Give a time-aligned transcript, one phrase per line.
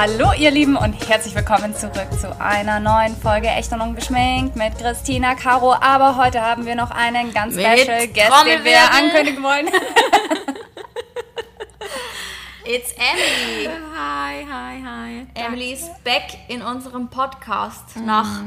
[0.00, 4.78] Hallo ihr Lieben und herzlich willkommen zurück zu einer neuen Folge Echt und Ungeschminkt mit
[4.78, 5.74] Christina Caro.
[5.74, 9.66] Aber heute haben wir noch einen ganz Mit special Guest, den wir ankündigen wollen.
[12.64, 13.68] It's Emily.
[13.94, 15.26] Hi, hi, hi.
[15.34, 18.40] Emily ist back in unserem Podcast nach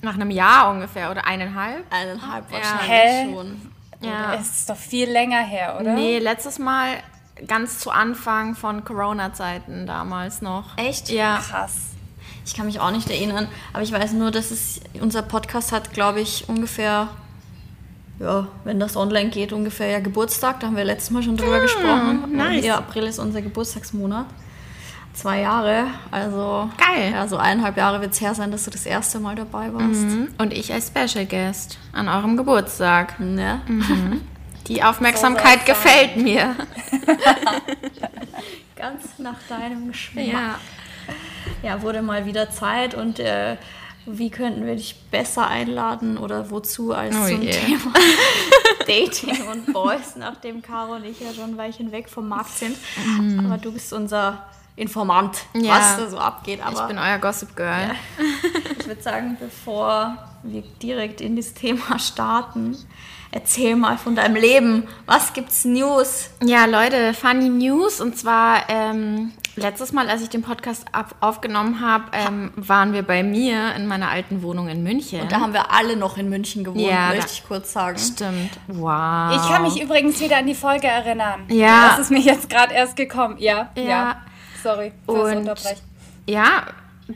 [0.00, 1.84] Nach einem Jahr ungefähr oder eineinhalb.
[1.92, 2.58] eineinhalb Ja.
[2.58, 3.24] wahrscheinlich Hä?
[3.32, 3.72] schon.
[4.00, 4.34] Ja.
[4.34, 5.94] Es ist doch viel länger her, oder?
[5.94, 6.98] Nee, letztes Mal
[7.46, 10.76] ganz zu Anfang von Corona-Zeiten damals noch.
[10.76, 11.08] Echt?
[11.10, 11.38] Ja.
[11.38, 11.90] Krass.
[12.46, 15.94] Ich kann mich auch nicht erinnern, aber ich weiß nur, dass es unser Podcast hat,
[15.94, 17.08] glaube ich, ungefähr,
[18.18, 20.60] ja, wenn das online geht, ungefähr ja Geburtstag.
[20.60, 22.36] Da haben wir letztes Mal schon drüber gesprochen.
[22.36, 22.64] nice.
[22.64, 24.26] Ja, April ist unser Geburtstagsmonat.
[25.14, 27.12] Zwei Jahre, also Geil.
[27.12, 30.02] Ja, so eineinhalb Jahre wird es her sein, dass du das erste Mal dabei warst.
[30.02, 30.28] Mhm.
[30.38, 33.20] Und ich als Special Guest an eurem Geburtstag.
[33.20, 33.60] Ne?
[34.66, 36.56] Die Aufmerksamkeit So gefällt mir.
[38.76, 40.26] Ganz nach deinem Geschmack.
[40.26, 40.58] Ja.
[41.62, 43.56] Ja, wurde mal wieder Zeit und äh,
[44.06, 47.50] wie könnten wir dich besser einladen oder wozu als Oh zum je.
[47.52, 47.92] Thema
[48.80, 52.76] Dating und Boys, nachdem Caro und ich ja schon ein Weilchen weg vom Markt sind.
[53.38, 54.44] Aber du bist unser
[54.76, 55.44] Informant.
[55.54, 55.78] Ja.
[55.78, 56.60] was da so abgeht.
[56.64, 57.90] Aber Ich bin euer Gossip Girl.
[58.84, 62.76] ich würde sagen, bevor wir direkt in das Thema starten,
[63.30, 64.86] erzähl mal von deinem Leben.
[65.06, 66.28] Was gibt's News?
[66.44, 68.02] Ja, Leute, funny News.
[68.02, 73.02] Und zwar ähm, letztes Mal, als ich den Podcast ab aufgenommen habe, ähm, waren wir
[73.02, 75.26] bei mir in meiner alten Wohnung in München.
[75.30, 77.98] Da haben wir alle noch in München gewohnt, Ja, möchte ich kurz sagen.
[77.98, 78.50] Stimmt.
[78.68, 79.34] Wow.
[79.34, 81.44] Ich kann mich übrigens wieder an die Folge erinnern.
[81.48, 81.88] Ja.
[81.88, 83.36] Das ist mir jetzt gerade erst gekommen.
[83.38, 83.82] Ja, ja.
[83.82, 84.16] Ja.
[84.62, 85.80] Sorry fürs Und Unterbrechen.
[86.28, 86.64] ja,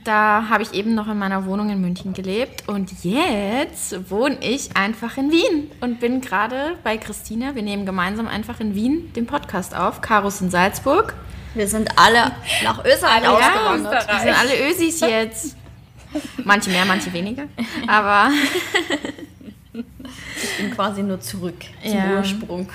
[0.05, 4.77] da habe ich eben noch in meiner Wohnung in München gelebt und jetzt wohne ich
[4.77, 7.55] einfach in Wien und bin gerade bei Christina.
[7.55, 10.01] Wir nehmen gemeinsam einfach in Wien den Podcast auf.
[10.03, 11.15] Karus in Salzburg.
[11.55, 12.33] Wir sind alle
[12.63, 13.95] nach Österreich Alle ausgewandert.
[14.03, 14.25] Österreich.
[14.25, 15.57] Wir sind alle Ösis jetzt.
[16.45, 17.45] Manche mehr, manche weniger.
[17.87, 18.31] Aber
[19.73, 22.19] Ich bin quasi nur zurück zum Ja.
[22.19, 22.69] Ursprung.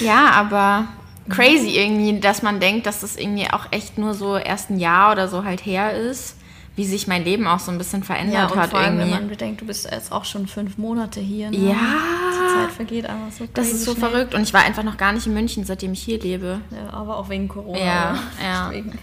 [0.00, 0.88] ja, aber
[1.32, 5.12] crazy irgendwie, dass man denkt, dass das irgendwie auch echt nur so erst ein Jahr
[5.12, 6.36] oder so halt her ist,
[6.76, 9.08] wie sich mein Leben auch so ein bisschen Ja, verändert und hat vor allem, wenn
[9.08, 9.20] irgendwie.
[9.20, 11.50] man bedenkt, du bist jetzt auch schon fünf Monate hier.
[11.50, 11.56] Ne?
[11.56, 11.74] Ja.
[11.74, 14.10] Die Zeit vergeht einfach so Das ist so schnell.
[14.10, 14.34] verrückt.
[14.34, 16.60] Und ich war einfach noch gar nicht in München, seitdem ich hier lebe.
[16.70, 17.78] Ja, aber auch wegen Corona.
[17.78, 18.18] Ja, oder?
[18.44, 18.68] ja.
[18.70, 18.98] Deswegen.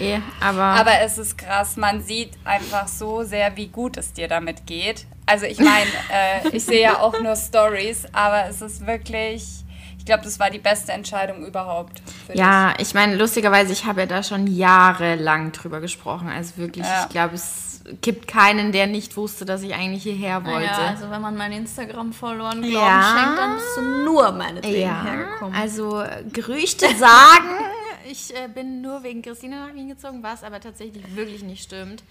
[0.00, 4.26] Eh, aber, Aber es ist krass, man sieht einfach so sehr, wie gut es dir
[4.28, 5.06] damit geht.
[5.26, 5.70] Also ich meine,
[6.12, 9.44] äh, ich sehe ja auch nur Stories, aber es ist wirklich,
[10.06, 12.00] ich glaube, das war die beste Entscheidung überhaupt.
[12.28, 16.28] Für ja, ich meine, lustigerweise, ich habe ja da schon jahrelang drüber gesprochen.
[16.28, 17.02] Also wirklich, Ja.
[17.02, 20.64] ich glaube, es gibt keinen, der nicht wusste, dass ich eigentlich hierher wollte.
[20.80, 23.16] Ja, also wenn man mein Instagram verloren Glauben Ja.
[23.18, 25.54] schenkt, dann bist du nur meinetwegen Ja, hergekommen.
[25.60, 27.48] also äh, Gerüchte sagen,
[28.08, 32.04] ich äh, bin nur wegen Christine nach Wien gezogen, was aber tatsächlich wirklich nicht stimmt.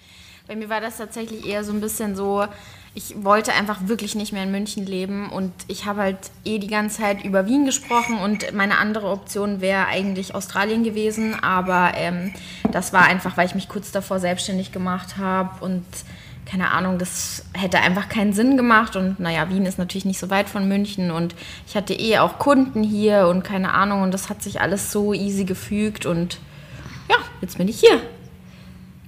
[0.47, 2.45] Bei mir war das tatsächlich eher so ein bisschen so,
[2.93, 6.67] ich wollte einfach wirklich nicht mehr in München leben und ich habe halt eh die
[6.67, 12.31] ganze Zeit über Wien gesprochen und meine andere Option wäre eigentlich Australien gewesen, aber ähm,
[12.71, 15.83] das war einfach, weil ich mich kurz davor selbstständig gemacht habe und
[16.45, 20.29] keine Ahnung, das hätte einfach keinen Sinn gemacht und naja, Wien ist natürlich nicht so
[20.29, 21.35] weit von München und
[21.67, 25.11] ich hatte eh auch Kunden hier und keine Ahnung und das hat sich alles so
[25.11, 26.37] easy gefügt und
[27.09, 27.99] ja, jetzt bin ich hier.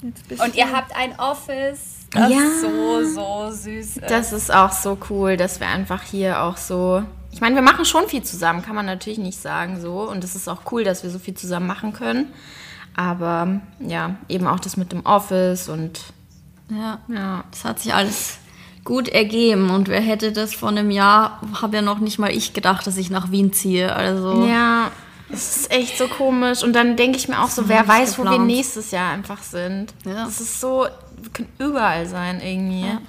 [0.01, 2.39] Und ihr habt ein Office, das Ja.
[2.61, 4.01] so, so süß ist.
[4.09, 7.03] Das ist auch so cool, dass wir einfach hier auch so.
[7.31, 10.09] Ich meine, wir machen schon viel zusammen, kann man natürlich nicht sagen so.
[10.09, 12.33] Und es ist auch cool, dass wir so viel zusammen machen können.
[12.95, 16.01] Aber ja, eben auch das mit dem Office und
[16.69, 16.99] ja.
[17.07, 17.43] ja.
[17.51, 18.39] Das hat sich alles
[18.83, 19.69] gut ergeben.
[19.69, 22.97] Und wer hätte das vor einem Jahr, habe ja noch nicht mal ich gedacht, dass
[22.97, 23.93] ich nach Wien ziehe.
[23.93, 24.91] Also Ja,
[25.29, 26.63] es ist echt so komisch.
[26.63, 28.47] Und dann denke ich mir auch so, wer weiß, wo wir geplant.
[28.47, 29.93] nächstes Jahr einfach sind.
[30.05, 30.25] Ja.
[30.25, 30.87] Das ist so,
[31.17, 32.87] wir können überall sein irgendwie.
[32.87, 33.01] Ja.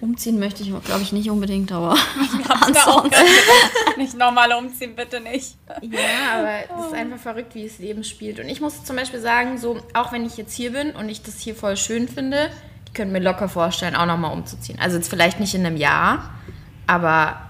[0.00, 1.96] umziehen möchte ich, glaube ich, nicht unbedingt, aber
[2.60, 3.14] ansonsten.
[3.96, 5.56] nicht normal umziehen, bitte nicht.
[5.82, 8.40] Ja, aber es ist einfach verrückt, wie das Leben spielt.
[8.40, 11.22] Und ich muss zum Beispiel sagen, so, auch wenn ich jetzt hier bin und ich
[11.22, 12.50] das hier voll schön finde,
[12.86, 14.78] ich könnte mir locker vorstellen, auch nochmal umzuziehen.
[14.80, 16.30] Also jetzt vielleicht nicht in einem Jahr,
[16.86, 17.40] aber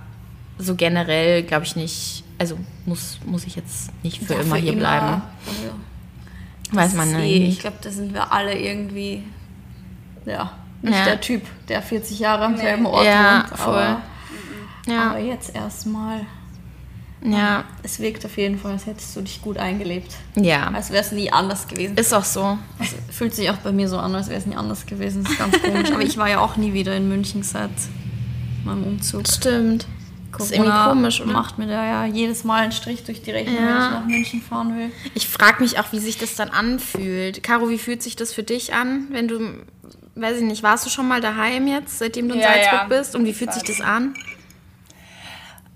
[0.59, 4.73] so generell glaube ich nicht, also muss, muss ich jetzt nicht für Ja, immer hier
[4.73, 5.23] bleiben.
[5.47, 5.71] Also,
[6.73, 7.61] Weiß man eh- Ich nicht.
[7.61, 9.23] glaube, da sind wir alle irgendwie,
[10.27, 10.53] ja,
[10.83, 11.05] nicht Ja.
[11.05, 13.59] der Typ, der 40 Jahre am selben Ort Ja, wohnt.
[13.61, 13.75] voll.
[13.75, 14.01] Aber,
[14.89, 16.23] Ja, aber jetzt erstmal,
[17.25, 20.13] ja, es wirkt auf jeden Fall, als hättest du dich gut eingelebt.
[20.35, 20.67] ja.
[20.73, 21.97] Als wäre es nie anders gewesen.
[21.97, 22.59] Ist auch so.
[22.81, 25.23] Es fühlt sich auch bei mir so an, als wäre es nie anders gewesen.
[25.23, 25.93] Das ist ganz komisch.
[25.93, 27.71] Aber ich war ja auch nie wieder in München seit
[28.65, 29.29] meinem Umzug.
[29.29, 29.87] Stimmt.
[30.39, 31.33] Das ist irgendwie komisch, oder?
[31.33, 33.85] macht mir da ja jedes Mal einen Strich durch die Rechnung, wenn Ja.
[33.87, 34.91] ich nach München fahren will.
[35.15, 37.43] Ich frage mich auch, wie sich das dann anfühlt.
[37.43, 39.39] Caro, wie fühlt sich das für dich an, wenn du,
[40.15, 42.85] weiß ich nicht, warst du schon mal daheim jetzt, seitdem du in Ja, Salzburg ja.
[42.89, 43.15] bist?
[43.15, 44.15] Und wie fühlt sich das an?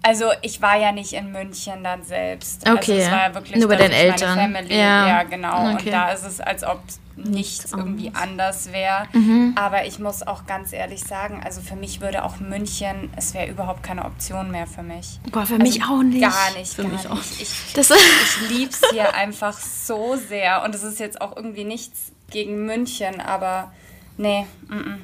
[0.07, 2.63] Also ich war ja nicht in München dann selbst.
[2.63, 2.75] Okay.
[2.75, 4.37] Also es war ja wirklich Nur bei den ich Eltern.
[4.37, 5.09] Meine Family, Ja.
[5.09, 5.23] ja.
[5.25, 5.73] genau.
[5.73, 5.87] Okay.
[5.87, 6.81] Und da ist es, als ob
[7.17, 9.09] nichts irgendwie anders wäre.
[9.13, 9.55] Mhm.
[9.57, 13.49] Aber ich muss auch ganz ehrlich sagen, also für mich würde auch München, es wäre
[13.49, 15.19] überhaupt keine Option mehr für mich.
[15.33, 16.21] Boah, für mich auch nicht.
[16.21, 17.11] Gar nicht, Für gar mich nicht.
[17.11, 20.63] auch Ich, Das, ich lieb's hier einfach so sehr.
[20.63, 23.73] Und es ist jetzt auch irgendwie nichts gegen München, aber
[24.19, 24.47] nee.
[24.69, 24.99] Mm -mm.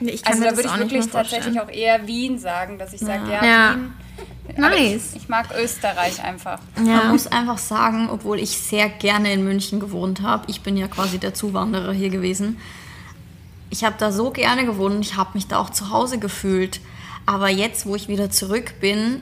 [0.00, 3.00] Ich kann Also mir da würde ich wirklich tatsächlich auch eher Wien sagen, dass ich
[3.00, 3.74] sage, ja, Ja.
[3.76, 3.92] Wien.
[4.56, 5.10] Aber Nice.
[5.14, 6.58] Ich, ich mag Österreich einfach.
[6.76, 7.04] Man Ja.
[7.04, 11.18] muss einfach sagen, obwohl ich sehr gerne in München gewohnt habe, ich bin ja quasi
[11.18, 12.58] der Zuwanderer hier gewesen,
[13.70, 16.80] ich habe da so gerne gewohnt und ich habe mich da auch zu Hause gefühlt.
[17.26, 19.20] Aber jetzt, wo ich wieder zurück bin,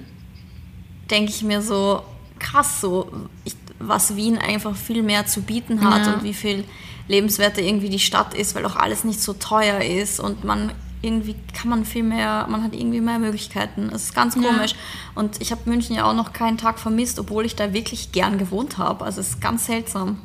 [1.11, 2.02] denke ich mir so,
[2.38, 3.11] krass, so,
[3.44, 6.14] ich, was Wien einfach viel mehr zu bieten hat Ja.
[6.14, 6.62] und wie viel
[7.08, 10.72] lebenswerter irgendwie die Stadt ist, weil auch alles nicht so teuer ist und man
[11.02, 13.90] irgendwie kann man viel mehr, man hat irgendwie mehr Möglichkeiten.
[13.94, 14.74] Es ist ganz komisch.
[15.14, 18.38] Und ich habe München ja auch noch keinen Tag vermisst, obwohl ich da wirklich gern
[18.38, 19.04] gewohnt habe.
[19.04, 20.20] Also es ist ganz seltsam.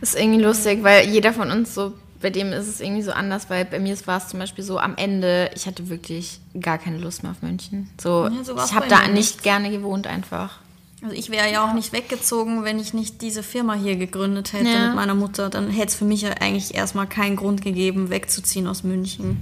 [0.00, 3.12] Das ist irgendwie lustig, weil jeder von uns so, bei dem ist es irgendwie so
[3.12, 6.78] anders, weil bei mir war es zum Beispiel so am Ende, ich hatte wirklich gar
[6.78, 7.88] keine Lust mehr auf München.
[8.00, 10.58] So, Ja, so ich habe da nicht gerne gewohnt einfach.
[11.02, 14.68] Also ich wäre ja auch nicht weggezogen, wenn ich nicht diese Firma hier gegründet hätte
[14.68, 14.86] Ja.
[14.88, 15.48] mit meiner Mutter.
[15.48, 19.38] Dann hätte es für mich ja eigentlich erstmal keinen Grund gegeben, wegzuziehen aus München.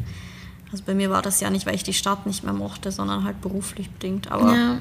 [0.70, 3.24] Also bei mir war das ja nicht, weil ich die Stadt nicht mehr mochte, sondern
[3.24, 4.30] halt beruflich bedingt.
[4.30, 4.80] Aber Ja.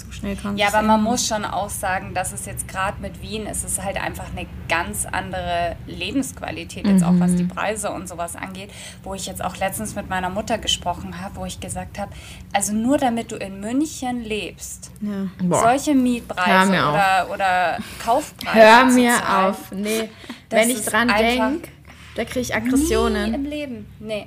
[0.00, 1.02] So schnell kann Ja, aber man ändern.
[1.12, 4.46] muss schon auch sagen, dass es jetzt gerade mit Wien, es ist halt einfach eine
[4.68, 8.70] ganz andere Lebensqualität, jetzt auch was die Preise und sowas angeht,
[9.02, 12.12] wo ich jetzt auch letztens mit meiner Mutter gesprochen habe, wo ich gesagt habe,
[12.52, 15.28] also nur damit du in München lebst, Ja.
[15.60, 19.72] Solche Mietpreise oder, oder Kaufpreise Hör mir zahlen, auf.
[19.72, 20.08] Nee,
[20.48, 21.68] Das wenn ich ist dran einfach denke,
[22.16, 23.34] da kriege ich Nie Aggressionen.
[23.34, 23.86] im Leben.
[24.00, 24.26] Nee.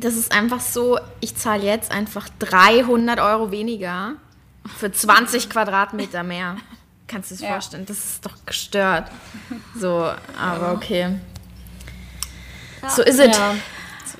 [0.00, 4.12] Das ist einfach so, ich zahle jetzt einfach 300 Euro weniger
[4.78, 6.56] für 20 Quadratmeter mehr.
[7.08, 7.52] Kannst du dir das Ja.
[7.54, 7.86] vorstellen?
[7.86, 9.10] Das ist doch gestört.
[9.78, 10.10] So,
[10.40, 11.18] aber okay.
[12.88, 13.36] So ist es.
[13.36, 13.54] Ja,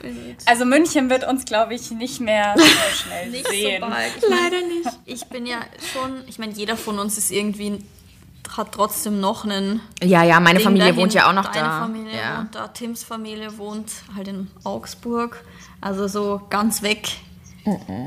[0.03, 0.47] es.
[0.47, 2.65] Also München wird uns, glaube ich, nicht mehr so
[3.05, 3.83] schnell Nicht sehen.
[3.83, 4.13] so bald.
[4.17, 4.91] Ich mein, Leider nicht.
[5.07, 5.59] ich bin ja
[5.93, 7.85] schon, ich meine, jeder von uns ist irgendwie,
[8.57, 11.01] hat trotzdem noch einen Ja, ja, meine Ding Familie dahin.
[11.03, 11.81] wohnt ja auch noch Deine da.
[11.81, 12.39] Familie ja.
[12.39, 15.45] wohnt da, Tims Familie wohnt halt in Augsburg.
[15.81, 17.09] Also so ganz weg.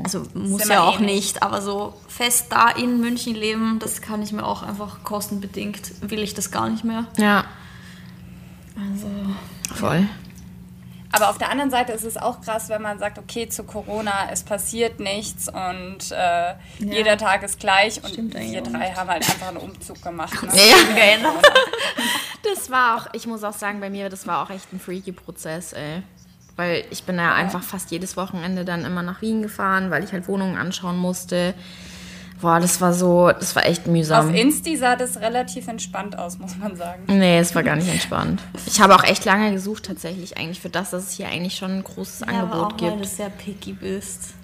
[0.04, 1.14] Also muss ja auch eh nicht.
[1.14, 5.92] nicht, aber so fest da in München leben, das kann ich mir auch einfach kostenbedingt,
[6.02, 7.06] will ich das gar nicht mehr.
[7.16, 7.44] ja,
[8.76, 9.08] Also
[9.74, 10.06] voll.
[11.12, 14.28] Aber auf der anderen Seite ist es auch krass, wenn man sagt, okay, zu Corona,
[14.30, 19.08] es passiert nichts und äh, jeder Tag ist gleich und Stimmt eigentlich wir drei haben
[19.08, 20.42] halt einfach einen Umzug gemacht.
[20.42, 20.50] Ne?
[20.56, 21.32] Ja.
[22.42, 25.12] Das war auch, ich muss auch sagen, bei mir, das war auch echt ein freaky
[25.12, 26.02] Prozess, ey.
[26.56, 30.12] Weil ich bin ja einfach fast jedes Wochenende dann immer nach Wien gefahren, weil ich
[30.12, 31.54] halt Wohnungen anschauen musste.
[32.40, 34.28] Boah, das war so, das war echt mühsam.
[34.28, 37.04] Auf Insti sah das relativ entspannt aus, muss man sagen.
[37.06, 38.42] Nee, es war gar nicht entspannt.
[38.66, 41.70] Ich habe auch echt lange gesucht tatsächlich eigentlich für das, dass es hier eigentlich schon
[41.70, 43.06] ein großes ja, aber Angebot auch weil du gibt.
[43.06, 44.34] sehr picky bist.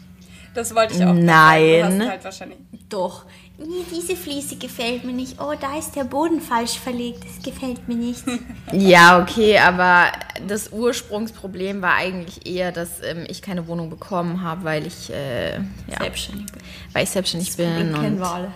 [0.55, 1.81] Das wollte ich auch Nein.
[1.81, 1.99] sagen.
[1.99, 2.59] Du hast halt wahrscheinlich
[2.89, 3.25] Doch.
[3.59, 5.41] Nee, diese Fliese gefällt mir nicht.
[5.41, 7.23] Oh, da ist der Boden falsch verlegt.
[7.25, 8.25] Das gefällt mir nicht.
[8.73, 10.07] Ja, okay, aber
[10.49, 15.57] das Ursprungsproblem war eigentlich eher, dass ähm, ich keine Wohnung bekommen habe, weil ich äh,
[15.57, 16.63] ja, Selbstständig bin.
[16.95, 18.53] weil ich selbstständig Das bin Problem kennen und wir alle.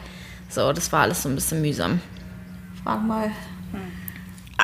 [0.48, 2.00] so, das war alles so ein bisschen mühsam.
[2.82, 3.30] Frag mal.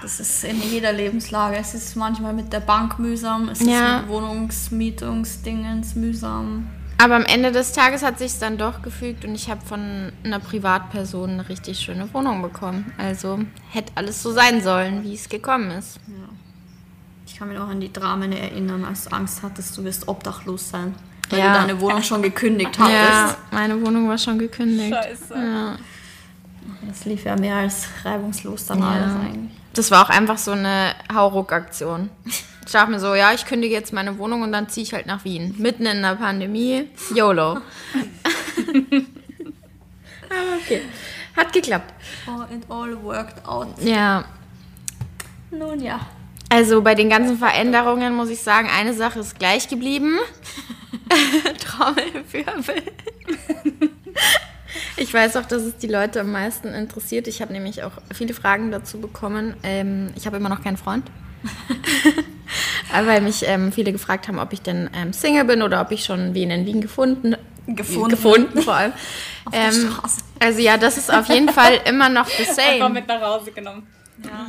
[0.01, 1.57] Das ist in jeder Lebenslage.
[1.59, 3.97] Es ist manchmal mit der Bank mühsam, es Ja.
[3.99, 6.67] ist mit Wohnungsmietungsdingens mühsam.
[7.03, 10.39] Aber am Ende des Tages hat sich dann doch gefügt und ich habe von einer
[10.39, 12.93] Privatperson eine richtig schöne Wohnung bekommen.
[12.97, 13.41] Also
[13.71, 15.99] hätte alles so sein sollen, wie es gekommen ist.
[17.27, 20.69] Ich kann mich noch an die Dramen erinnern, als du Angst hattest, du wirst obdachlos
[20.71, 20.95] sein.
[21.31, 21.53] Weil Ja.
[21.55, 22.93] du deine Wohnung schon gekündigt hattest.
[22.93, 24.95] Ja, meine Wohnung war schon gekündigt.
[24.95, 25.35] Scheiße.
[25.35, 25.77] Ja.
[26.87, 29.51] Das lief ja mehr als reibungslos dann alles eigentlich.
[29.73, 32.11] Das war auch einfach so eine Hauruck-Aktion.
[32.65, 35.07] Ich dachte mir so, ja, ich kündige jetzt meine Wohnung und dann ziehe ich halt
[35.07, 35.55] nach Wien.
[35.59, 36.89] Mitten in der Pandemie.
[37.15, 37.51] YOLO.
[37.51, 37.63] Aber
[40.63, 40.83] okay.
[41.37, 41.93] Hat geklappt.
[42.27, 43.69] Oh, it all worked out.
[43.83, 44.25] Ja.
[45.51, 46.01] Nun ja.
[46.49, 50.19] Also bei den ganzen Veränderungen muss ich sagen, eine Sache ist gleich geblieben.
[51.59, 52.83] Trommelwirbel.
[54.97, 57.27] Ich weiß auch, dass es die Leute am meisten interessiert.
[57.27, 59.55] Ich habe nämlich auch viele Fragen dazu bekommen.
[59.63, 61.11] Ähm, ich habe immer noch keinen Freund.
[62.93, 65.91] Aber weil mich ähm, viele gefragt haben, ob ich denn ähm, Single bin oder ob
[65.93, 68.11] ich schon wen in Wien gefunden, Gefunden.
[68.11, 68.93] gefunden vor allem.
[69.53, 69.93] Ähm,
[70.39, 72.89] also ja, das ist auf jeden Fall immer noch the Einfach same.
[72.91, 73.89] mit nach Hause genommen.
[74.25, 74.47] Ja,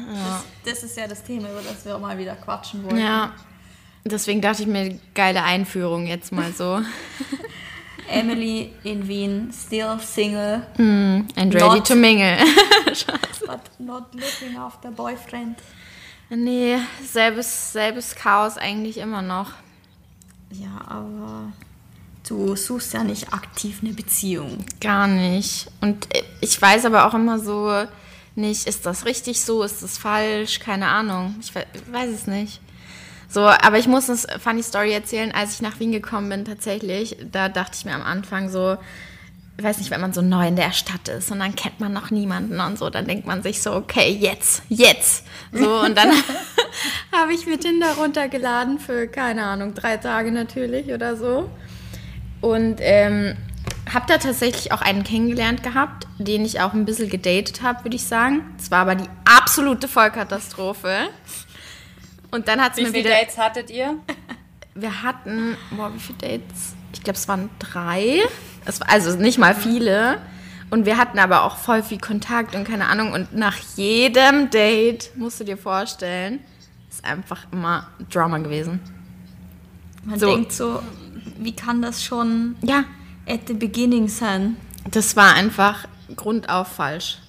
[0.64, 3.00] Das, das ist ja das Thema, über das wir mal wieder quatschen wollen.
[3.00, 3.32] Ja.
[4.06, 6.80] Deswegen dachte ich mir, geile Einführung jetzt mal so.
[8.08, 12.38] Emily in Wien, still single, And ready Not- to mingle.
[13.48, 15.56] but not looking after boyfriend.
[16.36, 19.52] Nee, selbes, selbes Chaos eigentlich immer noch.
[20.52, 21.52] Ja, aber
[22.28, 24.64] du suchst ja nicht aktiv eine Beziehung.
[24.80, 25.68] Gar nicht.
[25.82, 26.08] Und
[26.42, 27.72] ich weiß aber auch immer so
[28.36, 31.36] nicht, ist das richtig so, ist das falsch, keine Ahnung.
[31.40, 32.62] Ich we- weiß es nicht.
[33.30, 37.18] So, aber ich muss eine funny Story erzählen, als ich nach Wien gekommen bin tatsächlich.
[37.32, 38.78] Da dachte ich mir am Anfang so,
[39.58, 41.94] ich weiß nicht, wenn man so neu in der Stadt ist und dann kennt man
[41.94, 45.26] noch niemanden und so, dann denkt man sich so, okay, jetzt, jetzt.
[45.52, 46.12] So, und dann
[47.12, 51.50] habe ich mir Tinder runtergeladen für, keine Ahnung, drei Tage natürlich oder so.
[52.42, 53.38] Und ähm,
[53.94, 57.96] habe da tatsächlich auch einen kennengelernt gehabt, den ich auch ein bisschen gedatet habe, würde
[57.96, 58.42] ich sagen.
[58.60, 61.10] Es war aber die absolute Vollkatastrophe.
[62.32, 63.16] Und dann hat es Wie mir viele wieder.
[63.16, 63.96] Dates hattet ihr?
[64.76, 66.74] Wir hatten, boah, wie viele Dates?
[66.94, 68.22] Ich glaube, es waren drei.
[68.66, 70.20] Es war, also nicht mal viele.
[70.70, 73.12] Und wir hatten aber auch voll viel Kontakt und keine Ahnung.
[73.14, 76.40] Und nach jedem Date, musst du dir vorstellen,
[76.90, 78.80] ist einfach immer Drama gewesen.
[80.04, 80.28] Man So.
[80.28, 80.82] denkt so,
[81.38, 82.86] wie kann das schon Ja,
[83.28, 84.58] at the beginning sein?
[84.92, 87.20] das war einfach grundauf falsch.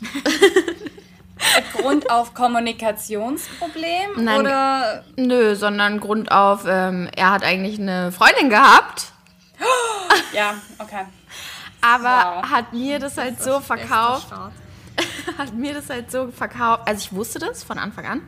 [1.76, 4.10] Grund auf Kommunikationsproblem?
[4.16, 4.40] Nein.
[4.40, 9.12] Oder Nö, sondern grundauf, ähm, er hat eigentlich eine Freundin gehabt,
[10.32, 11.04] ja, okay.
[11.84, 12.50] Aber Wow.
[12.50, 14.28] hat mir das halt so verkauft.
[15.38, 16.82] hat mir das halt so verkauft.
[16.86, 18.20] Also ich wusste das von Anfang an.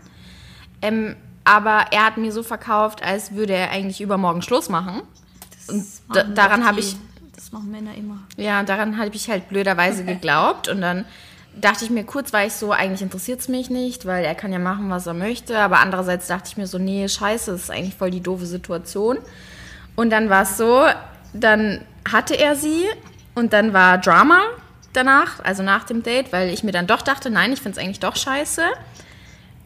[0.82, 5.02] Ähm, aber er hat mir so verkauft, als würde er eigentlich übermorgen Schluss machen.
[5.68, 6.96] Und da, daran habe ich,
[7.34, 8.18] Das machen Männer immer.
[8.36, 10.68] ja, daran habe ich halt blöderweise geglaubt.
[10.68, 11.04] Und dann
[11.54, 14.52] dachte ich mir, kurz war ich so, eigentlich interessiert es mich nicht, weil er kann
[14.52, 15.58] ja machen, was er möchte.
[15.58, 19.18] Aber andererseits dachte ich mir so, nee, scheiße, das ist eigentlich voll die doofe Situation.
[19.94, 20.84] Und dann war es so,
[21.32, 22.84] dann hatte er sie
[23.36, 24.42] und dann war Drama
[24.94, 27.84] danach, also nach dem Date, weil ich mir dann doch dachte, nein, ich finde es
[27.84, 28.64] eigentlich doch scheiße.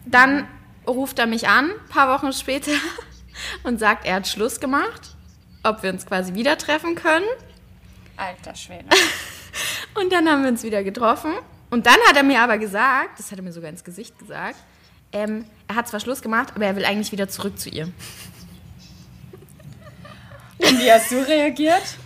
[0.05, 0.45] Dann
[0.85, 2.71] ruft er mich an, paar Wochen später,
[3.63, 5.15] und sagt, er hat Schluss gemacht,
[5.63, 7.25] ob wir uns quasi wieder treffen können.
[8.17, 8.85] Alter Schwede.
[9.95, 11.33] Und dann haben wir uns wieder getroffen.
[11.69, 14.57] Und dann hat er mir aber gesagt, das hat er mir sogar ins Gesicht gesagt,
[15.13, 17.85] ähm, er hat zwar Schluss gemacht, aber er will eigentlich wieder zurück zu ihr.
[20.59, 21.97] Und wie hast du reagiert?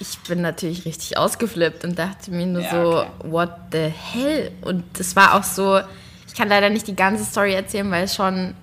[0.00, 3.10] Ich bin natürlich richtig ausgeflippt und dachte mir nur Ja, so, okay.
[3.24, 4.50] what the hell?
[4.62, 5.80] Und das war auch so,
[6.26, 8.54] ich kann leider nicht die ganze Story erzählen, weil es schon,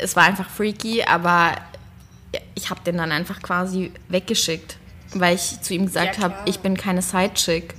[0.00, 1.52] es war einfach freaky, aber
[2.54, 4.78] ich habe den dann einfach quasi weggeschickt,
[5.14, 7.74] weil ich zu ihm gesagt Ja, habe, ich bin keine Sidechick.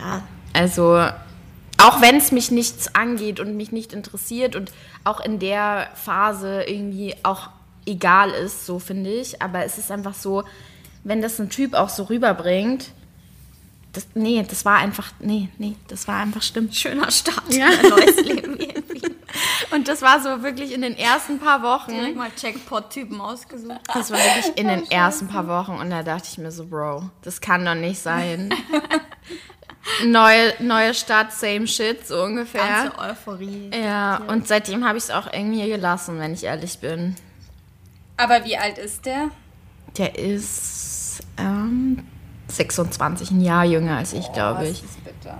[0.00, 0.22] Ja,
[0.54, 1.06] Also,
[1.78, 4.72] auch wenn es mich nichts angeht und mich nicht interessiert und
[5.04, 7.50] auch in der Phase irgendwie auch
[7.86, 9.42] egal ist, so finde ich.
[9.42, 10.44] Aber es ist einfach so,
[11.04, 12.90] wenn das ein Typ auch so rüberbringt,
[13.92, 16.74] das, nee, das war einfach, nee, nee, das war einfach stimmt.
[16.74, 17.68] schöner Start Ja.
[17.70, 19.02] in ein neues Leben irgendwie.
[19.70, 21.90] Und das war so wirklich in den ersten paar Wochen.
[21.92, 23.80] Direkt mal Jackpot-Typen ausgesucht.
[23.92, 27.10] Das war wirklich in den ersten paar Wochen und da dachte ich mir so, Bro,
[27.22, 28.54] das kann doch nicht sein.
[30.06, 32.62] neue, neue Stadt, same shit, so ungefähr.
[32.62, 33.70] Ganze Euphorie.
[33.74, 37.16] Ja, und seitdem habe ich es auch irgendwie gelassen, wenn ich ehrlich bin.
[38.16, 39.30] Aber wie alt ist der?
[39.98, 42.04] Der ist ähm,
[42.48, 44.84] 26, ein Jahr jünger als ich, glaube Was ich.
[44.84, 45.38] ist bitter.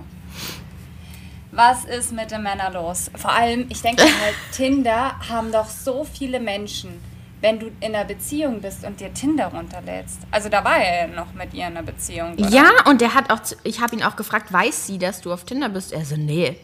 [1.51, 3.11] Was ist mit den Männern los?
[3.15, 6.99] Vor allem, ich denke halt, Tinder haben doch so viele Menschen,
[7.41, 10.19] wenn du in einer Beziehung bist und dir Tinder runterlädst.
[10.31, 12.33] Also da war er ja noch mit ihr in einer Beziehung.
[12.33, 12.49] Oder?
[12.49, 15.43] Ja, und der hat auch, ich habe ihn auch gefragt, weiß sie, dass du auf
[15.43, 15.91] Tinder bist?
[15.93, 16.57] Er so, nee,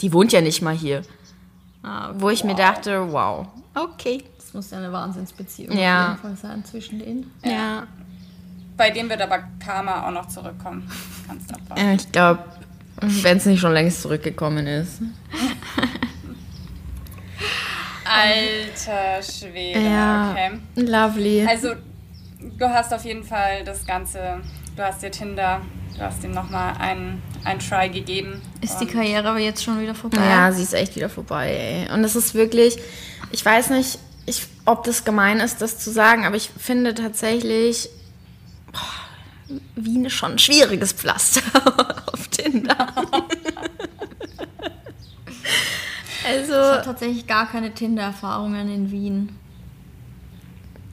[0.00, 1.02] die wohnt ja nicht mal hier.
[1.82, 2.16] Ah, okay.
[2.20, 4.22] Wo ich mir dachte, wow, okay.
[4.50, 6.14] Das muss ja eine Wahnsinnsbeziehung Ja.
[6.14, 7.30] auf jeden Fall sein zwischen denen.
[7.44, 7.86] Ja.
[8.76, 10.90] Bei dem wird aber Karma auch noch zurückkommen.
[11.28, 11.90] Kannst du abwarten.
[11.94, 12.42] Ich glaube,
[13.00, 15.02] wenn es nicht schon längst zurückgekommen ist.
[18.04, 20.50] Alter Schwede, Ja, okay.
[20.74, 21.46] lovely.
[21.48, 21.74] Also,
[22.58, 24.40] du hast auf jeden Fall das Ganze,
[24.74, 25.60] du hast dir Tinder,
[25.96, 28.42] du hast ihm nochmal einen, einen Try gegeben.
[28.62, 30.18] Ist die Karriere aber jetzt schon wieder vorbei?
[30.28, 31.86] Ja, sie ist echt wieder vorbei.
[31.86, 31.94] Ey.
[31.94, 32.78] Und es ist wirklich,
[33.30, 37.88] ich weiß nicht, ich, ob das gemein ist, das zu sagen, aber ich finde tatsächlich
[38.72, 41.42] boah, Wien ist schon ein schwieriges Pflaster
[42.12, 42.86] auf Tinder.
[46.22, 49.36] Ich habe also, tatsächlich gar keine Tinder-Erfahrungen in Wien.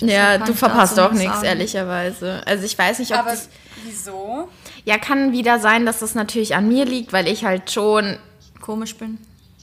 [0.01, 1.45] Ja, kann du verpasst auch nichts, sagen.
[1.45, 2.41] ehrlicherweise.
[2.45, 3.49] Also ich weiß nicht, ob Aber das...
[3.83, 4.49] wieso?
[4.85, 8.17] Ja, kann wieder sein, dass das natürlich an mir liegt, weil ich halt schon
[8.61, 9.17] Komisch bin.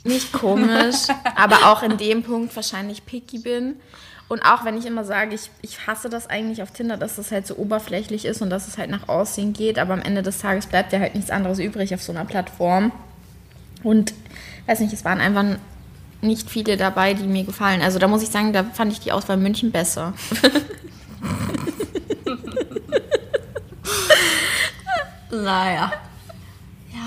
[0.04, 3.76] Nicht komisch, aber auch in dem Punkt wahrscheinlich picky bin.
[4.28, 7.30] Und auch wenn ich immer sage, ich, ich hasse das eigentlich auf Tinder, dass das
[7.30, 10.38] halt so oberflächlich ist und dass es halt nach Aussehen geht, aber am Ende des
[10.38, 12.92] Tages bleibt ja halt nichts anderes übrig auf so einer Plattform.
[13.82, 14.14] Und
[14.66, 15.44] weiß nicht, es waren einfach
[16.22, 17.82] nicht viele dabei, die mir gefallen.
[17.82, 20.14] Also da muss ich sagen, da fand ich die Auswahl München besser.
[25.34, 25.92] Naja.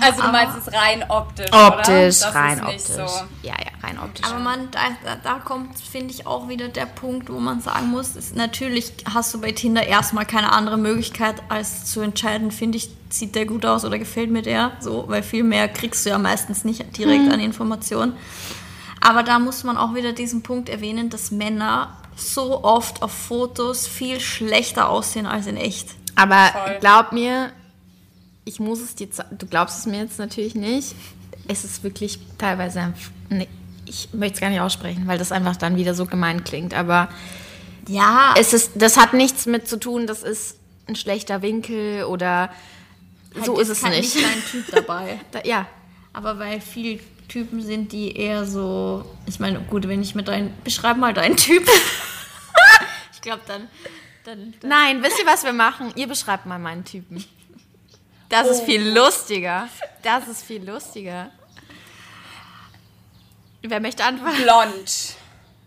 [0.00, 1.68] Also du meinst es rein optisch, oder?
[1.68, 2.82] Optisch, rein optisch.
[2.82, 3.00] so.
[3.42, 4.26] Ja, ja, rein optisch.
[4.26, 4.80] Aber man, da,
[5.22, 9.32] da, kommt, finde ich, auch wieder der Punkt, wo man sagen muss, ist, natürlich hast
[9.34, 13.64] du bei Tinder erstmal keine andere Möglichkeit, als zu entscheiden, finde ich, sieht der gut
[13.64, 17.30] aus oder gefällt mir der, so, weil viel mehr kriegst du ja meistens nicht direkt
[17.32, 18.14] an Informationen.
[19.00, 23.86] Aber da muss man auch wieder diesen Punkt erwähnen, dass Männer so oft auf Fotos
[23.86, 25.90] viel schlechter aussehen als in echt.
[26.16, 26.76] Aber Voll.
[26.80, 27.52] glaub mir,
[28.48, 29.08] ich muss es dir.
[29.30, 30.94] Du glaubst es mir jetzt natürlich nicht.
[31.46, 32.92] Es ist wirklich teilweise.
[33.28, 33.48] Nee,
[33.86, 36.74] ich möchte es gar nicht aussprechen, weil das einfach dann wieder so gemein klingt.
[36.74, 37.08] Aber
[37.88, 42.50] Ja, es ist, das hat nichts mit zu tun, das ist ein schlechter Winkel oder
[43.44, 44.14] so ist es kein- nicht.
[44.14, 45.20] nicht dein Typ dabei.
[45.30, 45.66] Da, ja.
[46.12, 49.04] Aber weil viele Typen sind, die eher so.
[49.26, 50.52] Ich meine, gut, wenn ich mit deinen.
[50.64, 51.62] Beschreib mal deinen Typ.
[53.12, 53.68] ich glaube, dann,
[54.24, 54.70] dann, dann.
[54.70, 55.92] Nein, wisst ihr, was wir machen?
[55.94, 57.24] Ihr beschreibt mal meinen Typen.
[58.28, 59.68] Das ist viel lustiger.
[60.02, 61.30] Das ist viel lustiger.
[63.62, 64.42] Wer möchte anfangen?
[64.42, 65.14] Blond.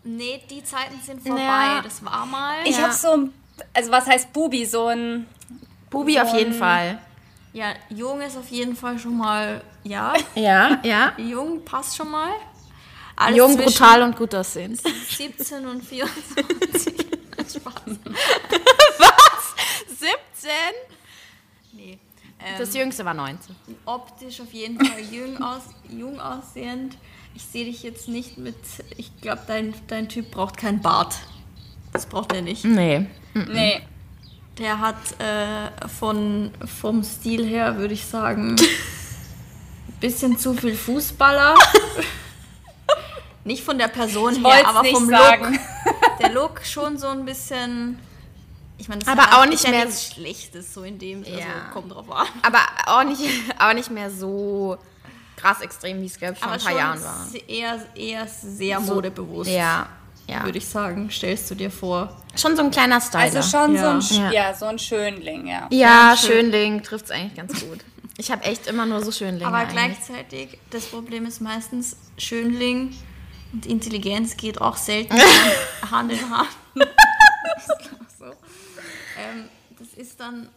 [0.04, 1.40] Nee, die Zeiten sind vorbei.
[1.42, 1.80] Ja.
[1.82, 2.56] Das war mal.
[2.64, 2.84] Ich Ja.
[2.84, 3.32] habe so ein,
[3.74, 5.26] also was heißt Bubi, so ein,
[5.90, 6.98] Bubi auf jeden Fall.
[7.52, 9.62] Ja, jung ist auf jeden Fall schon mal.
[9.84, 11.12] Ja, Ja, ja.
[11.18, 12.32] jung passt schon mal.
[13.14, 14.80] Alles Jung, brutal und gut aussehend.
[14.80, 16.94] 17 und 24.
[17.52, 17.74] Spaß.
[19.88, 20.50] 17?
[22.42, 22.58] Nee.
[22.58, 23.54] Das jüngste war 19.
[23.84, 26.96] optisch auf jeden Fall jung, aus, jung aussehend.
[27.34, 28.56] Ich sehe dich jetzt nicht mit.
[28.96, 31.14] Ich glaube, dein, dein Typ braucht keinen Bart.
[31.92, 32.64] Das braucht er nicht.
[32.64, 33.06] Nee.
[33.34, 33.80] nee.
[34.58, 38.56] Der hat äh, von, vom Stil her, würde ich sagen,
[40.00, 41.54] bisschen zu viel Fußballer.
[43.44, 45.52] nicht von der Person her, aber vom sagen.
[45.52, 46.18] Look.
[46.18, 47.98] Der Look schon so ein bisschen.
[48.82, 51.20] Ich meine, das Aber ist ja- auch nicht ja mehr- nichts Schlechtes, so in dem.
[51.20, 51.70] Also, Ja.
[51.72, 52.26] kommt drauf an.
[52.42, 53.20] Aber auch nicht,
[53.60, 54.76] auch nicht mehr so
[55.36, 57.26] krass extrem, wie es glaube ich vor ein paar Jahren war.
[57.46, 59.48] eher, eher sehr modebewusst.
[59.50, 59.86] Ja,
[60.26, 60.42] ja.
[60.44, 62.20] würde ich sagen, stellst du dir vor.
[62.34, 63.22] Schon so ein kleiner Styler.
[63.22, 64.00] Also schon Ja.
[64.00, 64.32] so ein, Ja.
[64.32, 64.54] ja.
[64.54, 65.68] so ein Schönling, ja.
[65.70, 66.30] ja, Ja, schön.
[66.50, 67.78] Schönling trifft es eigentlich ganz gut.
[68.18, 69.74] Ich habe echt immer nur so Schönlinge Aber eigentlich.
[70.06, 72.96] gleichzeitig, das Problem ist meistens, Schönling
[73.52, 75.14] und Intelligenz geht auch selten
[75.90, 76.48] Hand in Hand.
[79.22, 80.48] ist ähm, das ist dann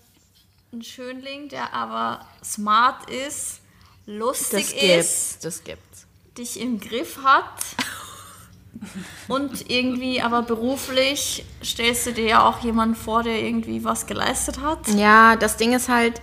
[0.74, 3.60] ein Schönling, der aber smart ist,
[4.06, 6.06] Das lustig ist, gibt's, das gibt's.
[6.38, 7.50] dich im Griff hat.
[9.30, 14.60] Und irgendwie aber beruflich stellst du dir ja auch jemanden vor, der irgendwie was geleistet
[14.62, 14.88] hat.
[14.90, 16.22] Ja, das Ding ist halt,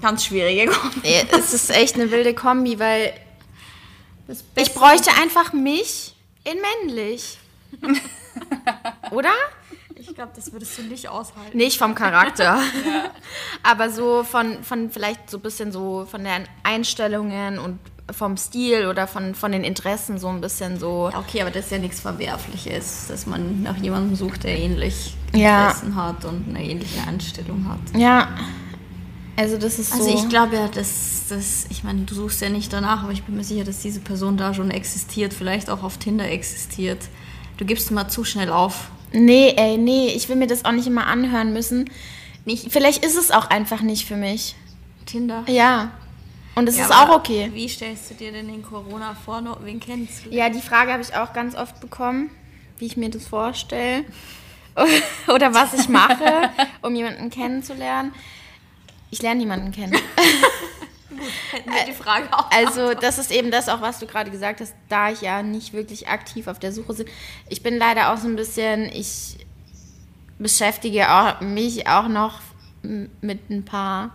[0.00, 1.00] Ganz schwierige Kombi.
[1.30, 3.14] es ist echt eine wilde Kombi, weil
[4.26, 7.38] Das ich bräuchte einfach mich in männlich.
[9.12, 9.32] Oder?
[10.06, 11.56] Ich glaube, das würdest du nicht aushalten.
[11.56, 12.58] Nicht vom Charakter.
[13.62, 17.78] Aber so von, von vielleicht so ein bisschen so von den Einstellungen und
[18.12, 21.08] vom Stil oder von, von den Interessen so ein bisschen so.
[21.10, 25.16] Ja, okay, aber das ist ja nichts Verwerfliches, dass man nach jemandem sucht, der ähnlich
[25.32, 25.68] Ja.
[25.68, 27.98] Interessen hat und eine ähnliche Einstellung hat.
[27.98, 28.28] Ja.
[29.36, 30.14] Also das ist Also so.
[30.14, 33.36] ich glaube ja, dass das, ich meine, du suchst ja nicht danach, aber ich bin
[33.36, 36.98] mir sicher, dass diese Person da schon existiert, vielleicht auch auf Tinder existiert.
[37.56, 38.90] Du gibst mal zu schnell auf.
[39.12, 41.90] Nee, ey, nee, ich will mir das auch nicht immer anhören müssen.
[42.44, 44.54] Nicht, vielleicht ist es auch einfach nicht für mich.
[45.06, 45.44] Tinder.
[45.46, 45.92] Ja.
[46.54, 47.50] Und es Ja, ist auch okay.
[47.52, 50.36] Wie stellst du dir denn in Corona vor, wen kennenzulernen?
[50.36, 52.30] Ja, die Frage habe ich auch ganz oft bekommen,
[52.78, 54.04] wie ich mir das vorstelle.
[55.32, 56.50] Oder was ich mache,
[56.82, 58.12] um jemanden kennenzulernen.
[59.10, 59.96] Ich lerne niemanden kennen.
[61.50, 62.50] Hätten wir die Frage auch.
[62.50, 65.72] Also das ist eben das auch, was du gerade gesagt hast, da ich ja nicht
[65.72, 67.06] wirklich aktiv auf der Suche bin.
[67.48, 69.38] Ich bin leider auch so ein bisschen, ich
[70.38, 72.40] beschäftige auch, mich auch noch
[72.82, 74.10] mit ein paar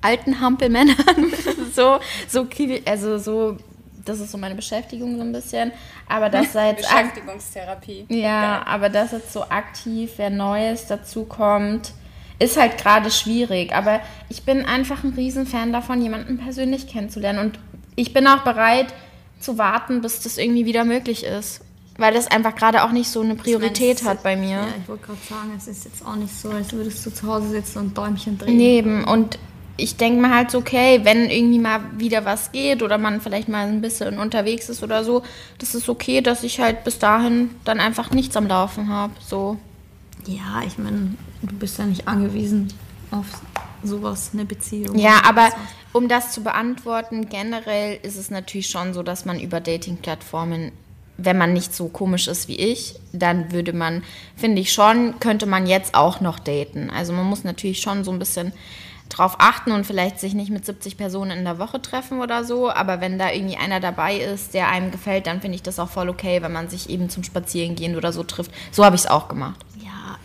[0.00, 0.96] alten Hampelmännern.
[1.74, 2.46] so, so,
[2.84, 3.56] also so,
[4.04, 5.72] das ist so meine Beschäftigung so ein bisschen.
[6.08, 8.06] Aber das sei jetzt Beschäftigungstherapie.
[8.08, 11.92] ja, aber dass jetzt so aktiv wer Neues dazu kommt,
[12.38, 13.72] ist halt gerade schwierig.
[13.72, 17.38] Aber ich bin einfach ein Riesenfan davon, jemanden persönlich kennenzulernen.
[17.38, 17.58] Und
[17.96, 18.92] ich bin auch bereit
[19.40, 21.60] zu warten, bis das irgendwie wieder möglich ist.
[21.98, 24.56] weil das einfach gerade auch nicht so eine Priorität meine, hat bei mir.
[24.56, 27.26] Ja, ich wollte gerade sagen, es ist jetzt auch nicht so, als würdest du zu
[27.26, 28.56] Hause sitzen und Däumchen drehen.
[28.56, 29.04] Neben.
[29.04, 29.38] Und
[29.76, 33.48] ich denke mir halt so, okay, wenn irgendwie mal wieder was geht oder man vielleicht
[33.48, 35.22] mal ein bisschen unterwegs ist oder so,
[35.58, 39.12] das ist okay, dass ich halt bis dahin dann einfach nichts am Laufen habe.
[39.20, 39.58] So.
[40.26, 42.72] Ja, ich meine, du bist ja nicht angewiesen
[43.10, 43.26] auf
[43.82, 44.98] sowas, eine Beziehung.
[44.98, 45.50] Ja, aber
[45.92, 50.72] um das zu beantworten, generell ist es natürlich schon so, dass man über Dating-Plattformen,
[51.16, 54.02] wenn man nicht so komisch ist wie ich, dann würde man,
[54.36, 56.90] finde ich schon, könnte man jetzt auch noch daten.
[56.90, 58.52] Also man muss natürlich schon so ein bisschen
[59.10, 62.70] drauf achten und vielleicht sich nicht mit 70 Personen in der Woche treffen oder so.
[62.70, 65.90] Aber wenn da irgendwie einer dabei ist, der einem gefällt, dann finde ich das auch
[65.90, 68.50] voll okay, wenn man sich eben zum Spazierengehen oder so trifft.
[68.72, 69.64] So habe ich es auch gemacht.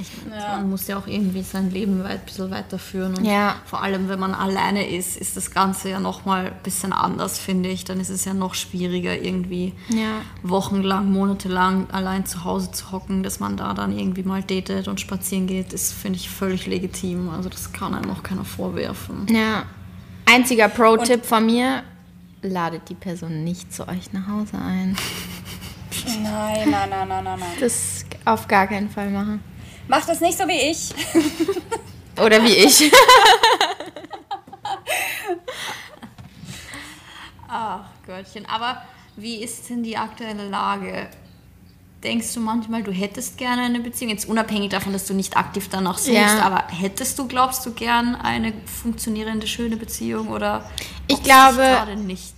[0.01, 0.55] Ich Ja.
[0.57, 3.15] man muss ja auch irgendwie sein Leben weit, ein bisschen weiterführen.
[3.17, 3.55] Und Ja.
[3.65, 7.67] vor allem, wenn man alleine ist, ist das Ganze ja nochmal ein bisschen anders, finde
[7.69, 7.83] ich.
[7.83, 10.21] Dann ist es ja noch schwieriger, irgendwie Ja.
[10.41, 15.01] wochenlang, monatelang allein zu Hause zu hocken, dass man da dann irgendwie mal datet und
[15.01, 17.29] spazieren geht, ist, finde ich, völlig legitim.
[17.29, 19.27] Also das kann einem auch keiner vorwerfen.
[19.29, 19.63] Ja.
[20.25, 21.83] Einziger Pro-Tipp von mir,
[22.41, 24.95] ladet die Person nicht zu euch nach Hause ein.
[26.23, 27.49] Nein, nein, nein, nein, nein, nein.
[27.59, 29.41] Das auf gar keinen Fall machen.
[29.89, 30.91] Mach das nicht so wie ich.
[32.23, 32.91] Oder wie ich.
[37.47, 38.45] Ach, Göttchen.
[38.45, 38.81] Aber
[39.15, 41.07] wie ist denn die aktuelle Lage?
[42.03, 44.11] Denkst du manchmal, du hättest gerne eine Beziehung?
[44.11, 46.39] Jetzt unabhängig davon, dass du nicht aktiv danach suchst, Ja.
[46.43, 50.69] aber hättest du, glaubst du, gern eine funktionierende, schöne Beziehung oder
[51.07, 52.35] Ich glaube- gerade nicht?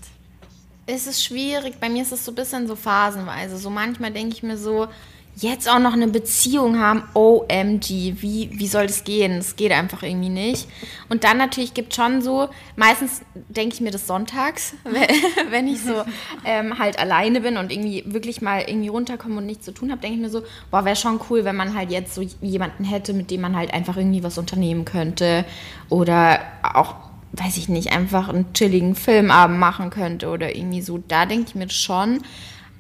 [0.88, 1.80] Es ist schwierig.
[1.80, 3.58] Bei mir ist es so ein bisschen so phasenweise.
[3.58, 4.88] So manchmal denke ich mir so,
[5.36, 9.38] jetzt auch noch eine Beziehung haben, OMG, wie, wie soll das gehen?
[9.38, 10.68] Das geht einfach irgendwie nicht.
[11.10, 14.76] Und dann natürlich gibt schon so, meistens denke ich mir das sonntags,
[15.50, 16.04] wenn- ich so
[16.44, 20.02] ähm, halt alleine bin und irgendwie wirklich mal irgendwie runterkomme und nichts zu tun habe,
[20.02, 23.14] denke ich mir so, boah, wäre schon cool, wenn man halt jetzt so jemanden hätte,
[23.14, 25.46] mit dem man halt einfach irgendwie was unternehmen könnte.
[25.90, 26.40] Oder
[26.74, 26.96] auch
[27.34, 31.02] weiß ich nicht, einfach einen chilligen Filmabend machen könnte oder irgendwie so.
[31.08, 32.22] Da denke ich mir schon.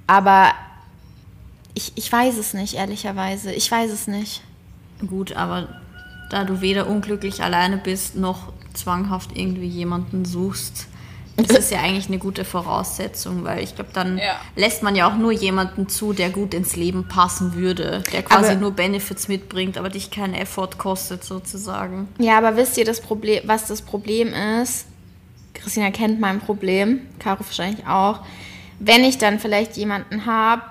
[0.08, 0.52] Aber
[1.74, 3.52] ich, ich weiß es nicht, ehrlicherweise.
[3.54, 4.42] Ich weiß es nicht.
[5.08, 5.68] Gut, aber
[6.30, 10.88] da du weder unglücklich alleine bist, noch zwanghaft irgendwie jemanden suchst,
[11.38, 14.40] ist es ja eigentlich eine gute Voraussetzung, weil ich glaube, dann Ja.
[14.56, 18.52] lässt man ja auch nur jemanden zu, der gut ins Leben passen würde, der quasi
[18.52, 22.08] Aber- nur Benefits mitbringt, aber dich keinen Effort kostet sozusagen.
[22.20, 24.86] Ja, aber wisst ihr, das Problem, was das Problem ist?
[25.54, 28.20] Christina kennt mein Problem, Caro wahrscheinlich auch.
[28.80, 30.64] Wenn ich dann vielleicht jemanden habe,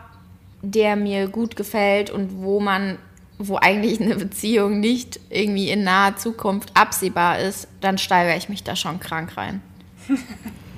[0.63, 2.99] der mir gut gefällt und wo man,
[3.39, 8.63] wo eigentlich eine Beziehung nicht irgendwie in naher Zukunft absehbar ist, dann steigere ich mich
[8.63, 9.63] da schon krank rein.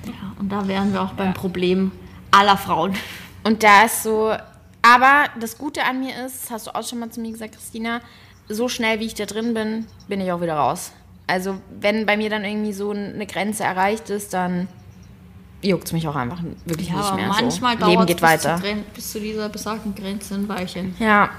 [0.05, 1.93] Ja, und da wären wir auch beim Problem
[2.29, 2.93] aller Frauen.
[3.45, 4.35] Und da ist so,
[4.81, 7.55] aber das Gute an mir ist, das hast du auch schon mal zu mir gesagt,
[7.55, 8.01] Christina,
[8.49, 10.91] so schnell wie ich da drin bin, bin ich auch wieder raus.
[11.25, 14.67] Also wenn bei mir dann irgendwie so eine Grenze erreicht ist, dann
[15.63, 17.27] juckt es mich auch einfach wirklich Ja, nicht mehr.
[17.27, 17.85] manchmal so.
[17.85, 18.57] Dauert geht bis, weiter.
[18.57, 20.95] Zu, Gren- bis zu dieser besagten Grenze ein Weilchen.
[20.99, 21.29] Ja,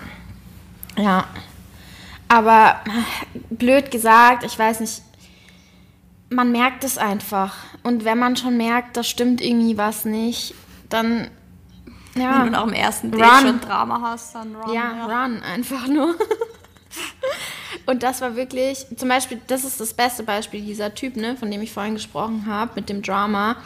[0.96, 1.24] ja.
[2.28, 2.80] Aber
[3.50, 5.02] blöd gesagt, ich weiß nicht,
[6.30, 7.54] man merkt es einfach.
[7.82, 10.54] Und wenn man schon merkt, da stimmt irgendwie was nicht,
[10.88, 11.28] dann
[12.16, 12.38] ja.
[12.38, 13.40] Wenn du nach dem ersten Date Run.
[13.40, 14.72] schon Drama hast, dann run.
[14.72, 16.14] Ja, run einfach nur.
[17.86, 21.50] Und das war wirklich, zum Beispiel, das ist das beste Beispiel, dieser Typ, ne, von
[21.50, 23.56] dem ich vorhin gesprochen habe, mit dem Drama.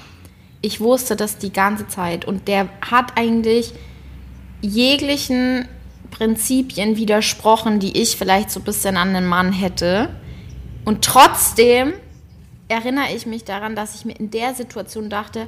[0.60, 3.72] Ich wusste das die ganze Zeit und der hat eigentlich
[4.60, 5.68] jeglichen
[6.10, 10.08] Prinzipien widersprochen, die ich vielleicht so ein bisschen an den Mann hätte.
[10.84, 11.92] Und trotzdem
[12.68, 15.46] erinnere ich mich daran, dass ich mir in der Situation dachte,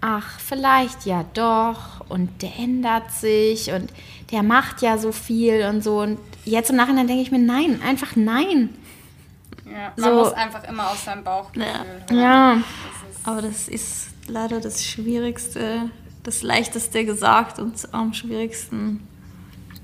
[0.00, 3.90] ach, vielleicht ja doch und der ändert sich und
[4.30, 6.00] der macht ja so viel und so.
[6.00, 8.70] Und jetzt im Nachhinein denke ich mir, nein, einfach nein.
[9.64, 10.18] Ja, man So.
[10.24, 12.18] muss einfach immer auf sein Bauchgefühl hören.
[12.20, 12.58] Ja,
[13.24, 15.90] Aber das ist leider das Schwierigste,
[16.22, 19.00] das Leichteste gesagt und am schwierigsten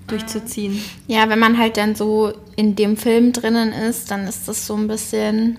[0.06, 0.82] durchzuziehen.
[1.06, 4.74] ja, wenn man halt dann so in dem Film drinnen ist, dann ist das so
[4.74, 5.58] ein bisschen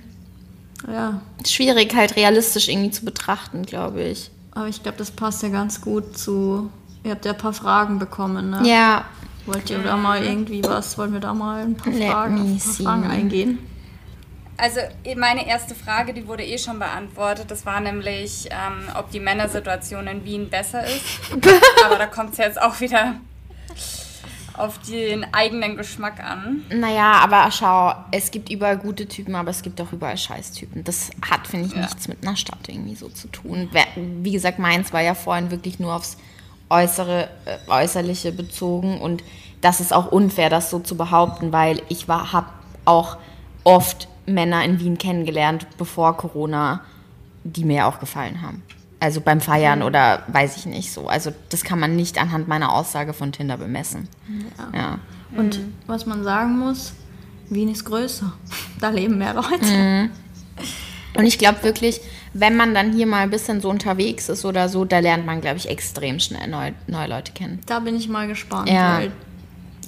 [0.92, 4.30] Ja, schwierig, halt realistisch irgendwie zu betrachten, glaube ich.
[4.52, 6.70] aber ich glaube, das passt ja ganz gut zu.
[7.04, 8.62] Ihr habt ja ein paar Fragen bekommen, ne?
[8.68, 9.06] Ja,
[9.48, 10.98] Wollt ihr da mal irgendwie was?
[11.00, 12.74] Wollen wir da mal ein paar Let Fragen, ein paar.
[12.74, 13.58] Fragen eingehen?
[14.62, 14.80] Also
[15.18, 17.50] meine erste Frage, die wurde eh schon beantwortet.
[17.50, 21.02] Das war nämlich, ähm, ob die Männersituation in Wien besser ist.
[21.84, 23.16] Aber da kommt es jetzt auch wieder
[24.56, 26.64] auf den eigenen Geschmack an.
[26.70, 30.84] naja, aber schau, es gibt überall gute Typen, aber es gibt auch überall Scheißtypen.
[30.84, 31.82] Das hat, finde ich, Ja.
[31.82, 33.72] nichts mit einer Stadt irgendwie so zu tun.
[33.96, 36.18] Wie gesagt, meins war ja vorhin wirklich nur aufs
[36.70, 39.24] äußere, äh, äußerliche bezogen und
[39.62, 42.48] das ist auch unfair, das so zu behaupten, weil ich habe
[42.86, 43.18] auch
[43.64, 46.82] oft Männer in Wien kennengelernt, bevor Corona,
[47.44, 48.64] die mir auch gefallen haben.
[49.00, 51.08] Also beim Feiern oder weiß ich nicht so.
[51.08, 54.08] Also das kann man nicht anhand meiner Aussage von Tinder bemessen.
[54.74, 54.80] Ja.
[54.80, 55.00] Ja.
[55.36, 56.94] Und was man sagen muss,
[57.50, 58.32] Wien ist größer.
[58.80, 60.10] Da leben mehr Leute.
[61.16, 62.02] Und ich glaube wirklich,
[62.34, 65.42] wenn man dann hier mal ein bisschen so unterwegs ist oder so, da lernt man,
[65.42, 67.60] glaube ich, extrem schnell neu, neue Leute kennen.
[67.66, 69.12] Da bin ich mal gespannt, Ja, weil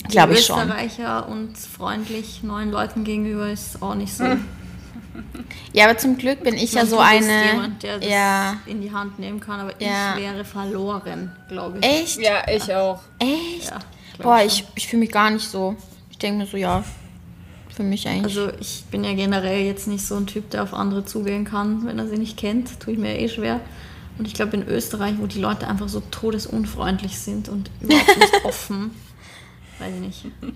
[0.10, 0.60] Glaube ich schon.
[0.60, 4.26] Österreicher und freundlich neuen Leuten gegenüber ist auch nicht so.
[5.74, 7.46] Ja, aber zum Glück bin ich ja so du bist eine.
[7.52, 8.56] jemand, der das ja.
[8.66, 10.16] in die Hand nehmen kann, aber Ja.
[10.16, 11.86] ich wäre verloren, glaube ich.
[11.86, 12.20] Echt?
[12.20, 13.00] Ja, ich auch.
[13.20, 13.70] Echt?
[13.70, 13.80] Ja,
[14.22, 14.48] Boah, schon.
[14.48, 15.76] ich, ich fühle mich gar nicht so.
[16.12, 16.84] Ich denke mir so, ja,
[17.70, 18.38] für mich eigentlich.
[18.38, 21.86] Also ich bin ja generell jetzt nicht so ein Typ, der auf andere zugehen kann,
[21.86, 22.80] wenn er sie nicht kennt.
[22.80, 23.60] Tue ich mir eh schwer.
[24.20, 28.34] Und ich glaube in Österreich, wo die Leute einfach so todesunfreundlich sind und überhaupt nicht
[28.46, 28.92] offen,
[29.80, 30.26] weiß ich nicht.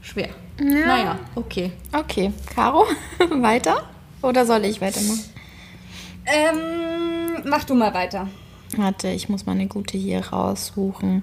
[0.00, 0.28] Schwer.
[0.60, 1.72] Naja, okay.
[1.92, 2.86] okay, Caro,
[3.30, 3.88] weiter?
[4.22, 5.24] Oder soll ich weitermachen?
[6.26, 8.28] Ähm, mach du mal weiter.
[8.76, 11.22] Warte, ich muss mal eine gute hier raussuchen.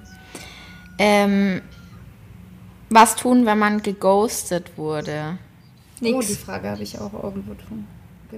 [0.97, 1.61] Ähm,
[2.89, 5.37] was tun, wenn man geghostet wurde?
[6.01, 6.37] Oh, die Nix.
[6.37, 7.87] Frage habe ich auch irgendwo tun.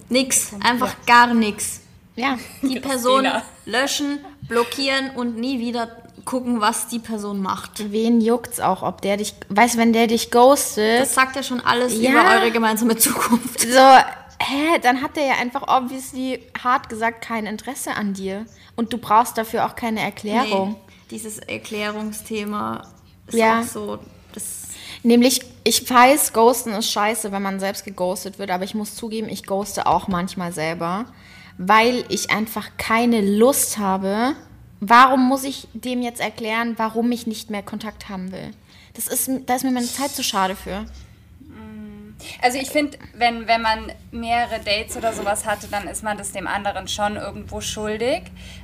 [0.09, 0.53] Nix.
[0.63, 1.81] Einfach gar nix.
[2.15, 3.27] Ja, Die Person
[3.65, 7.91] löschen, blockieren und nie wieder gucken, was die Person macht.
[7.91, 11.43] wen juckt's auch, ob der dich, weißt du, wenn der dich ghostet, Das sagt ja
[11.43, 12.11] schon alles Ja.
[12.11, 13.61] über eure gemeinsame Zukunft.
[13.61, 13.67] so,
[14.39, 18.45] hä, dann hat der ja einfach obviously hart gesagt kein Interesse an dir.
[18.75, 20.69] Und du brauchst dafür auch keine Erklärung.
[20.71, 22.87] Nee, dieses Erklärungsthema
[23.27, 23.59] ist Ja.
[23.61, 23.99] auch so.
[24.33, 24.43] Das,
[25.03, 29.27] Nämlich, ich weiß, Ghosten ist scheiße, wenn man selbst geghostet wird, aber ich muss zugeben,
[29.29, 31.05] ich ghoste auch manchmal selber,
[31.57, 34.33] weil ich einfach keine Lust habe.
[34.85, 38.51] Warum muss ich dem jetzt erklären, warum ich nicht mehr Kontakt haben will?
[38.95, 40.85] Das ist, da ist mir meine Zeit zu schade für.
[42.41, 46.33] Also ich finde, wenn, wenn man mehrere Dates oder sowas hatte, dann ist man das
[46.33, 48.23] dem anderen schon irgendwo schuldig.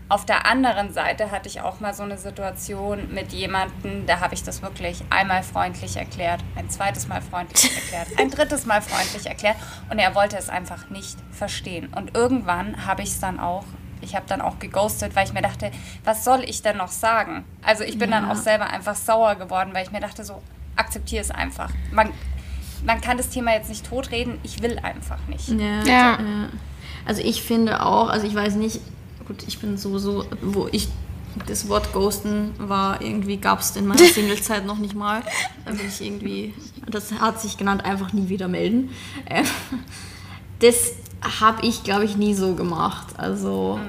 [0.10, 4.34] Auf der anderen Seite hatte ich auch mal so eine Situation mit jemandem, da habe
[4.34, 9.25] ich das wirklich einmal freundlich erklärt, ein zweites Mal freundlich erklärt, ein drittes Mal freundlich
[9.25, 9.55] erklärt
[9.89, 11.93] und er wollte es einfach nicht verstehen.
[11.95, 13.63] Und irgendwann habe ich es dann auch,
[14.10, 15.72] ich habe dann auch geghostet, weil ich mir dachte,
[16.04, 17.43] was soll ich denn noch sagen?
[17.62, 20.41] Also ich bin dann auch selber einfach sauer geworden, weil ich mir dachte, so
[20.76, 21.69] akzeptiere es einfach.
[21.91, 22.10] Man,
[22.86, 25.48] man kann das Thema jetzt nicht totreden, ich will einfach nicht.
[25.50, 26.19] ja, Ja.
[27.06, 28.82] Also ich finde auch, also ich weiß nicht,
[29.28, 30.88] gut, ich bin sowieso, wo ich
[31.48, 35.22] das Wort Ghosten war, irgendwie gab es in meiner Singlezeit noch nicht mal.
[35.65, 36.54] Da bin ich irgendwie,
[36.89, 38.89] das hat sich genannt, einfach nie wieder melden.
[39.26, 39.43] Äh,
[40.60, 40.91] Das
[41.39, 43.08] habe ich, glaube ich, nie so gemacht.
[43.17, 43.80] Also,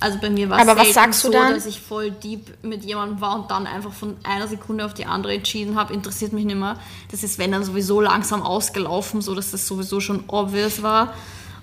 [0.00, 1.54] also bei mir war es Aber was sagst du so, dann?
[1.54, 5.06] dass ich voll deep mit jemandem war und dann einfach von einer Sekunde auf die
[5.06, 6.78] andere entschieden habe, interessiert mich nicht mehr.
[7.10, 11.14] Das ist, wenn dann sowieso langsam ausgelaufen, so dass das sowieso schon obvious war.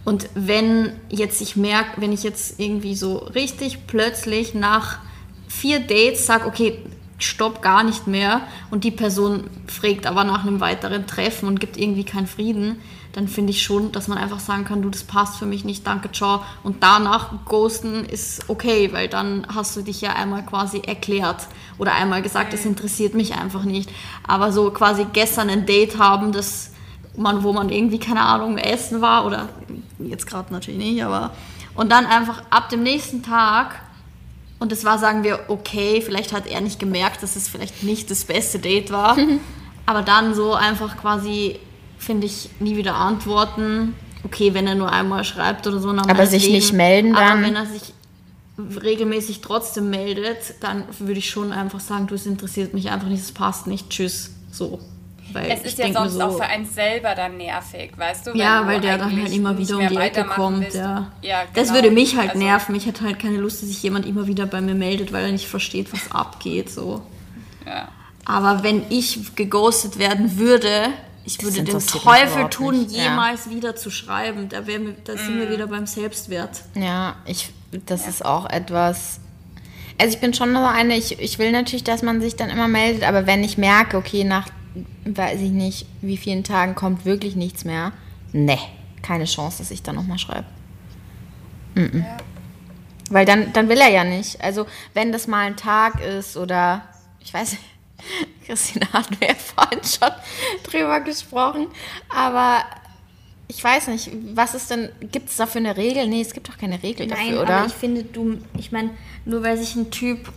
[0.06, 4.99] Und wenn jetzt ich merke, wenn ich jetzt irgendwie so richtig plötzlich nach
[5.47, 6.80] vier Dates sage, okay,
[7.17, 11.78] stopp gar nicht mehr und die Person fragt aber nach einem weiteren Treffen und gibt
[11.78, 12.82] irgendwie keinen Frieden,
[13.13, 15.86] dann finde ich schon, dass man einfach sagen kann, du, das passt für mich nicht,
[15.86, 16.43] danke, ciao.
[16.63, 21.47] Und danach ghosten ist okay, weil dann hast du dich ja einmal quasi erklärt
[21.78, 23.91] oder einmal gesagt, das interessiert mich einfach nicht.
[24.28, 26.71] Aber so quasi gestern ein Date haben, das
[27.15, 29.49] man, wo man irgendwie, keine Ahnung, essen war oder
[29.99, 31.32] jetzt gerade natürlich nicht, aber
[31.76, 33.80] und dann einfach ab dem nächsten Tag
[34.63, 38.10] und das war, sagen wir, okay, vielleicht hat er nicht gemerkt, dass es vielleicht nicht
[38.10, 39.17] das beste Date war,
[39.86, 41.60] aber dann so einfach quasi,
[41.97, 43.93] finde ich, nie wieder antworten.
[44.23, 45.91] Okay, wenn er nur einmal schreibt oder so.
[45.91, 46.54] dann Aber sich meinetwegen.
[46.54, 47.43] nicht melden Aber dann?
[47.43, 47.93] wenn er sich
[48.58, 53.21] regelmäßig trotzdem meldet, dann würde ich schon einfach sagen, du, es interessiert mich einfach nicht,
[53.21, 54.80] es passt nicht, tschüss, so.
[55.34, 58.32] Weil Es ich ist ja sonst auch für einen selber dann nervig, weißt du?
[58.32, 60.62] wenn ja, du weil der dann halt immer wieder um die Ecke kommt.
[60.62, 60.78] willst.
[60.78, 61.12] Ja.
[61.22, 61.76] Ja, Das genau.
[61.76, 62.76] würde mich halt Also- nerven.
[62.76, 65.32] Ich hätte halt keine Lust, dass sich jemand immer wieder bei mir meldet, weil er
[65.32, 66.69] nicht versteht, was abgeht.
[66.69, 67.02] So.
[67.65, 67.88] Ja.
[68.26, 70.89] Aber wenn ich geghostet werden würde,
[71.26, 73.04] ich würde den Teufel tun, nicht, ja.
[73.04, 74.50] jemals wieder zu schreiben.
[74.50, 76.62] Da, wär da sind wir wieder beim Selbstwert.
[76.76, 77.50] Ja, ich,
[77.86, 79.19] das ist auch etwas.
[80.00, 82.67] Also ich bin schon so eine, ich, ich will natürlich, dass man sich dann immer
[82.67, 84.48] meldet, aber wenn ich merke, okay, nach
[85.05, 87.91] weiß ich nicht, wie vielen Tagen kommt wirklich nichts mehr,
[88.31, 88.57] ne,
[89.01, 90.45] keine Chance, dass ich dann nochmal schreibe.
[91.75, 92.05] Mhm.
[93.09, 94.41] Weil dann, dann will er ja nicht.
[94.41, 96.81] Also wenn das mal ein Tag ist oder
[97.19, 97.63] ich weiß nicht,
[98.45, 100.12] Christina hatten wir ja vorhin schon
[100.63, 101.67] drüber gesprochen,
[102.09, 102.63] aber
[103.47, 106.07] ich weiß nicht, was ist denn, gibt es dafür eine Regel?
[106.07, 107.57] Nee, es gibt doch keine Regel Nein, dafür, oder?
[107.57, 108.91] aber ich finde, du, ich meine,
[109.25, 110.31] nur weil sich ein Typ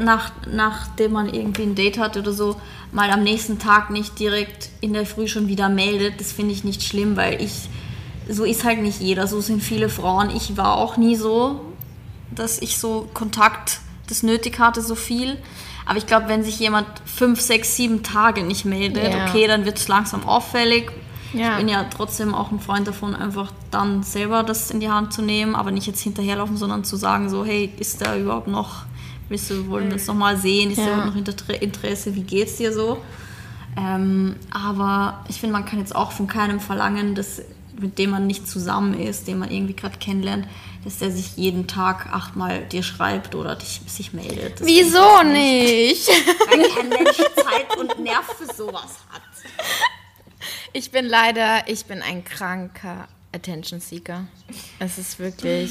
[0.00, 2.56] nach, nachdem man irgendwie ein Date hat oder so,
[2.92, 6.20] mal am nächsten Tag nicht direkt in der Früh schon wieder meldet.
[6.20, 7.68] Das finde ich nicht schlimm, weil ich,
[8.28, 10.30] so ist halt nicht jeder, so sind viele Frauen.
[10.30, 11.60] Ich war auch nie so,
[12.34, 15.38] dass ich so Kontakt das nötig hatte, so viel.
[15.86, 19.26] Aber ich glaube, wenn sich jemand fünf, sechs, sieben Tage nicht meldet, Ja.
[19.26, 20.90] okay, dann wird es langsam auffällig.
[21.34, 21.52] Ja.
[21.52, 25.12] Ich bin ja trotzdem auch ein Freund davon, einfach dann selber das in die Hand
[25.12, 28.84] zu nehmen, aber nicht jetzt hinterherlaufen, sondern zu sagen, so, hey, ist da überhaupt noch,
[29.28, 30.88] willst du, wollen wir uns noch mal sehen, ist da Ja.
[30.94, 33.00] überhaupt noch Inter- Interesse, wie geht's dir so?
[33.76, 37.42] Ähm, aber ich finde, man kann jetzt auch von keinem verlangen, dass
[37.76, 40.46] mit dem man nicht zusammen ist, den man irgendwie gerade kennenlernt,
[40.84, 44.60] dass der sich jeden Tag achtmal dir schreibt oder dich, sich meldet.
[44.60, 46.08] Das Wieso nicht?
[46.48, 49.22] Weil kein Mensch Zeit und Nerv für sowas hat.
[50.72, 54.26] Ich bin leider, ich bin ein kranker Attention Seeker.
[54.78, 55.70] Es ist wirklich.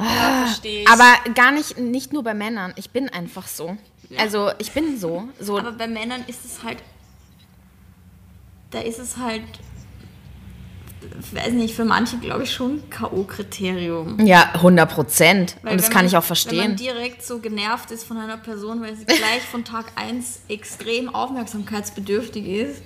[0.00, 0.88] Ja, verstehe ich.
[0.88, 2.72] Aber gar nicht, nicht nur bei Männern.
[2.76, 3.76] Ich bin einfach so.
[4.18, 5.28] Also ich bin so.
[5.38, 6.78] so Aber bei Männern ist es halt,
[8.70, 9.42] da ist es halt,
[11.32, 14.24] weiß nicht, für manche glaube ich schon K.O.-Kriterium.
[14.24, 15.56] ja, 100 Prozent.
[15.62, 16.58] Und das wenn kann man- ich auch Wenn verstehen.
[16.58, 21.12] man direkt so genervt ist von einer Person, weil sie gleich von Tag 1 extrem
[21.14, 22.82] aufmerksamkeitsbedürftig ist.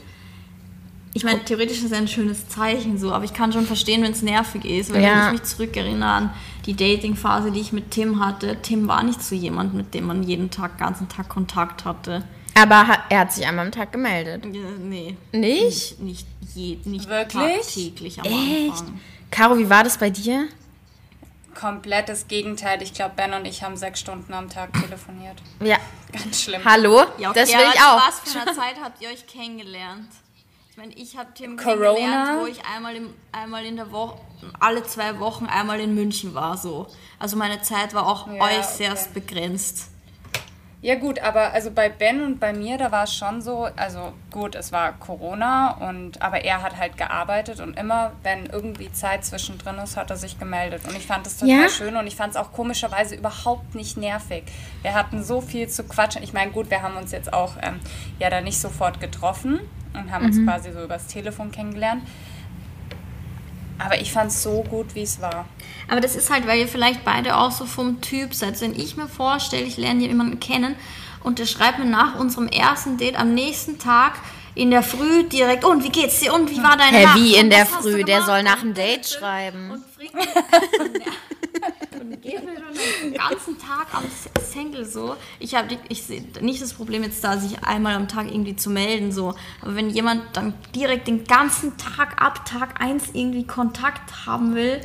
[1.16, 4.12] Ich meine, theoretisch ist es ein schönes Zeichen so, aber ich kann schon verstehen, wenn
[4.12, 4.92] es nervig ist.
[4.92, 5.26] Weil Ja.
[5.28, 6.30] wenn ich mich zurückerinnere an
[6.66, 10.22] die Dating-Phase, die ich mit Tim hatte, Tim war nicht so jemand, mit dem man
[10.22, 12.24] jeden Tag, ganzen Tag Kontakt hatte.
[12.54, 14.44] Aber er hat sich einmal am Tag gemeldet.
[14.46, 15.16] Ja, nee.
[15.32, 15.98] Nicht?
[16.00, 17.60] Nicht, je, nicht Wirklich?
[17.60, 18.70] tagtäglich am Echt?
[18.70, 19.00] Anfang.
[19.30, 20.48] Caro, wie war das bei dir?
[21.54, 22.82] Komplett das Gegenteil.
[22.82, 25.36] Ich glaube, Ben und ich haben sechs Stunden am Tag telefoniert.
[25.60, 25.76] Ja.
[26.12, 26.62] Ganz schlimm.
[26.64, 27.02] Hallo?
[27.18, 28.00] Ja, okay, das will ich auch.
[28.06, 30.08] Was für eine Zeit habt ihr euch kennengelernt?
[30.74, 31.84] Ich meine, ich habe Tim Corona.
[31.94, 34.18] kennengelernt, wo ich einmal, im, einmal in der Woche,
[34.58, 36.56] alle zwei Wochen einmal in München war.
[36.56, 36.88] So.
[37.20, 39.20] Also meine Zeit war auch Ja, äußerst okay.
[39.20, 39.90] begrenzt.
[40.82, 44.14] Ja gut, aber also bei Ben und bei mir, da war es schon so, also
[44.32, 49.24] gut, es war Corona und aber er hat halt gearbeitet und immer, wenn irgendwie Zeit
[49.24, 51.68] zwischendrin ist, hat er sich gemeldet und ich fand das total Ja?
[51.68, 54.42] schön und ich fand es auch komischerweise überhaupt nicht nervig.
[54.82, 56.24] Wir hatten so viel zu quatschen.
[56.24, 57.78] Ich meine, gut, wir haben uns jetzt auch ähm,
[58.18, 59.60] ja da nicht sofort getroffen
[59.94, 62.02] und haben uns quasi so übers Telefon kennengelernt.
[63.78, 65.46] Aber ich fand es so gut, wie es war.
[65.88, 68.60] Aber das ist halt, weil ihr vielleicht beide auch so vom Typ seid.
[68.60, 70.76] Wenn ich mir vorstelle, ich lerne jemanden kennen
[71.22, 74.14] und der schreibt mir nach unserem ersten Date am nächsten Tag
[74.54, 76.32] in der Früh direkt, und wie geht's dir?
[76.32, 77.16] Und wie war deine Hä, Nacht?
[77.18, 78.04] wie in der Früh?
[78.04, 79.72] Der soll nach dem Date schreiben.
[79.72, 80.24] Und mich-
[82.00, 84.04] und mir schon den ganzen Tag am
[84.44, 85.16] Single so.
[85.38, 88.70] Ich habe ich sehe nicht das Problem jetzt da, sich einmal am Tag irgendwie zu
[88.70, 89.34] melden so.
[89.62, 94.80] Aber wenn jemand dann direkt den ganzen Tag ab Tag 1 irgendwie Kontakt haben will,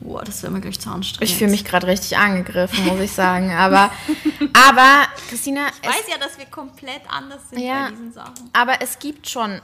[0.00, 1.30] boah, das wäre mir gleich zu anstrengend.
[1.30, 3.50] Ich fühle mich gerade richtig angegriffen, muss ich sagen.
[3.52, 3.90] Aber,
[4.52, 7.84] aber Christina, Ich weiß ja, dass wir komplett anders sind Ja.
[7.86, 8.50] bei diesen Sachen.
[8.52, 9.60] aber es gibt schon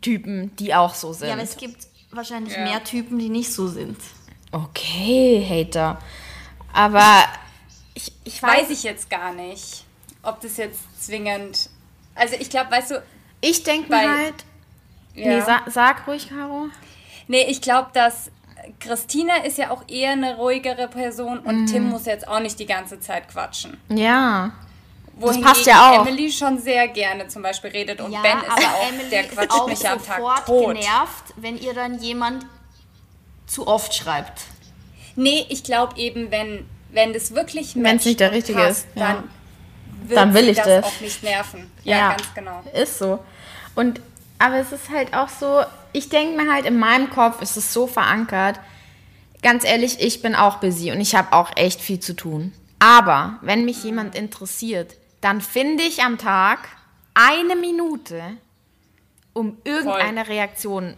[0.00, 1.28] Typen, die auch so sind.
[1.28, 1.76] Ja, aber es gibt
[2.10, 2.64] wahrscheinlich Ja.
[2.64, 3.96] mehr Typen, die nicht so sind.
[4.54, 5.98] Okay, Hater.
[6.72, 7.24] Aber
[7.94, 9.84] ich, ich weiß, Weiß ich jetzt gar nicht,
[10.22, 11.68] ob das jetzt zwingend.
[12.14, 13.02] Also ich glaube, weißt du,
[13.40, 14.34] ich denke mir halt.
[15.14, 15.26] ja.
[15.28, 16.68] Nee, sa sag ruhig, Caro.
[17.28, 18.30] Nee, ich glaube, dass
[18.80, 21.66] Christina ist ja auch eher eine ruhigere Person und Mhm.
[21.66, 23.78] Tim muss jetzt auch nicht die ganze Zeit quatschen.
[23.88, 24.52] Ja.
[25.16, 26.06] Wohingegen passt ja auch.
[26.06, 29.10] Emily schon sehr gerne zum Beispiel redet und ja, Ben ist aber ja auch, Emily
[29.10, 30.74] der quatscht auch mich am Tag sofort tot.
[30.74, 32.44] genervt, wenn ihr dann jemand
[33.46, 34.42] zu oft schreibt.
[35.16, 38.96] Nee, ich glaube eben, wenn, wenn das wirklich Wenn's matcht nicht der richtige passt, ist,
[38.96, 39.06] ja.
[39.06, 39.30] dann
[40.08, 40.84] wird Dann will sie ich das, das.
[40.84, 41.70] auch nicht nerven.
[41.84, 42.62] Ja, ganz genau.
[42.72, 43.20] Ist so.
[43.74, 44.00] Und
[44.38, 47.72] aber es ist halt auch so, ich denke mir halt in meinem Kopf ist es
[47.72, 48.58] so verankert.
[49.42, 52.52] Ganz ehrlich, ich bin auch busy und ich habe auch echt viel zu tun.
[52.78, 56.68] Aber wenn mich jemand interessiert, dann finde ich am Tag
[57.14, 58.22] eine Minute,
[59.32, 60.94] um irgendeine Reaktion.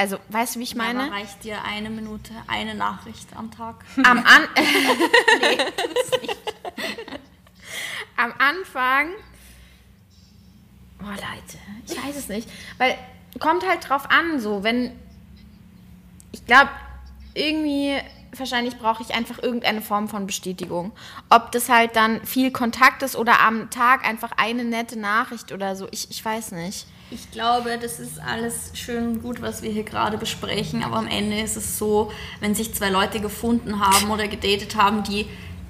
[0.00, 1.02] Also, weißt du, wie ich meine?
[1.02, 3.84] Aber reicht dir eine Minute, eine Nachricht am Tag?
[4.02, 4.24] am, An
[8.16, 9.10] am Anfang.
[10.98, 12.48] Boah, Leute, ich weiß es nicht.
[12.78, 12.96] Weil
[13.40, 14.98] kommt halt drauf an, so, wenn.
[16.32, 16.70] Ich glaube,
[17.34, 17.98] irgendwie.
[18.34, 20.92] Wahrscheinlich brauche ich einfach irgendeine Form von Bestätigung.
[21.28, 25.76] Ob das halt dann viel Kontakt ist oder am Tag einfach eine nette Nachricht oder
[25.76, 25.88] so.
[25.90, 26.86] Ich, ich weiß nicht.
[27.12, 31.08] Ich glaube, das ist alles schön und gut, was wir hier gerade besprechen, aber am
[31.08, 35.26] Ende ist es so, wenn sich zwei Leute gefunden haben oder gedatet haben, die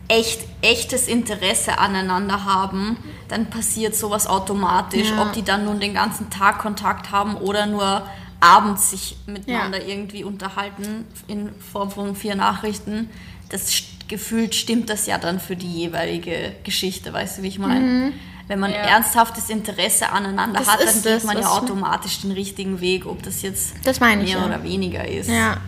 [0.09, 5.23] echt echtes Interesse aneinander haben, dann passiert sowas automatisch, Ja.
[5.23, 8.03] ob die dann nun den ganzen Tag Kontakt haben oder nur
[8.41, 13.09] abends sich miteinander irgendwie unterhalten in Form von vier Nachrichten.
[13.51, 13.71] Das
[14.09, 18.13] gefühlt stimmt das ja dann für die jeweilige Geschichte, weißt du, wie ich meine?
[18.51, 23.07] Wenn man ernsthaftes Interesse aneinander Das hat, dann geht man ja automatisch den richtigen Weg,
[23.07, 24.47] ob das jetzt Das meine ich, mehr ja.
[24.49, 25.31] oder weniger ist.
[25.31, 25.59] Ja,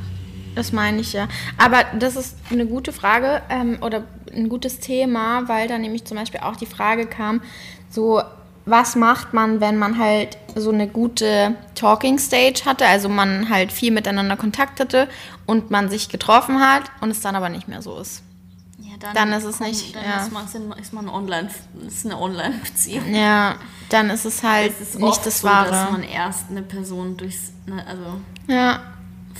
[0.56, 1.28] das meine ich ja.
[1.58, 4.02] Aber das ist eine gute Frage ähm, oder
[4.34, 7.40] ein gutes Thema, weil da nämlich zum Beispiel auch die Frage kam,
[7.88, 8.20] so
[8.66, 13.70] was macht man, wenn man halt so eine gute Talking Stage hatte, also man halt
[13.70, 15.06] viel miteinander Kontakt hatte
[15.46, 18.24] und man sich getroffen hat und es dann aber nicht mehr so ist.
[19.02, 20.22] Ja, Dann ist es nicht- Dann ja.
[20.22, 20.46] ist man,
[20.80, 21.48] ist man online,
[21.86, 23.12] ist eine Online-Beziehung.
[23.14, 23.56] Ja,
[23.88, 25.92] dann ist es halt Es ist nicht das so, dass Wahre.
[25.92, 28.80] man erst eine Person durchs, ne, also ja,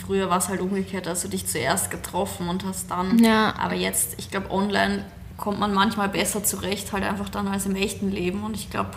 [0.06, 3.54] früher war es halt umgekehrt, hast du dich zuerst getroffen und hast dann, Ja.
[3.58, 5.04] aber jetzt, ich glaube, online
[5.36, 8.90] kommt man manchmal besser zurecht, halt einfach dann als im echten Leben und ich glaube,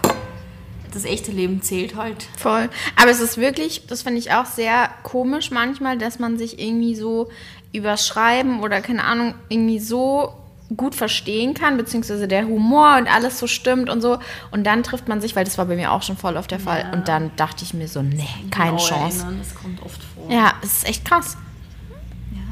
[0.93, 2.25] das echte Leben zählt halt.
[2.37, 2.69] Voll.
[2.95, 6.95] Aber es ist wirklich, das finde ich auch sehr komisch manchmal, dass man sich irgendwie
[6.95, 7.29] so
[7.73, 10.33] übers Schreiben oder keine Ahnung, irgendwie so
[10.75, 14.17] gut verstehen kann, beziehungsweise der Humor und alles so stimmt und so.
[14.51, 16.59] Und dann trifft man sich, weil das war bei mir auch schon voll auf der
[16.59, 16.89] Fall.
[16.91, 19.19] Und dann dachte ich mir so, nee, keine Genau Chance.
[19.19, 20.31] Erinnern, das kommt oft vor.
[20.31, 21.37] Ja, es ist echt krass.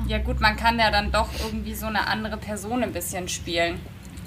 [0.07, 3.79] Ja gut, man kann ja dann doch irgendwie so eine andere Person ein bisschen spielen.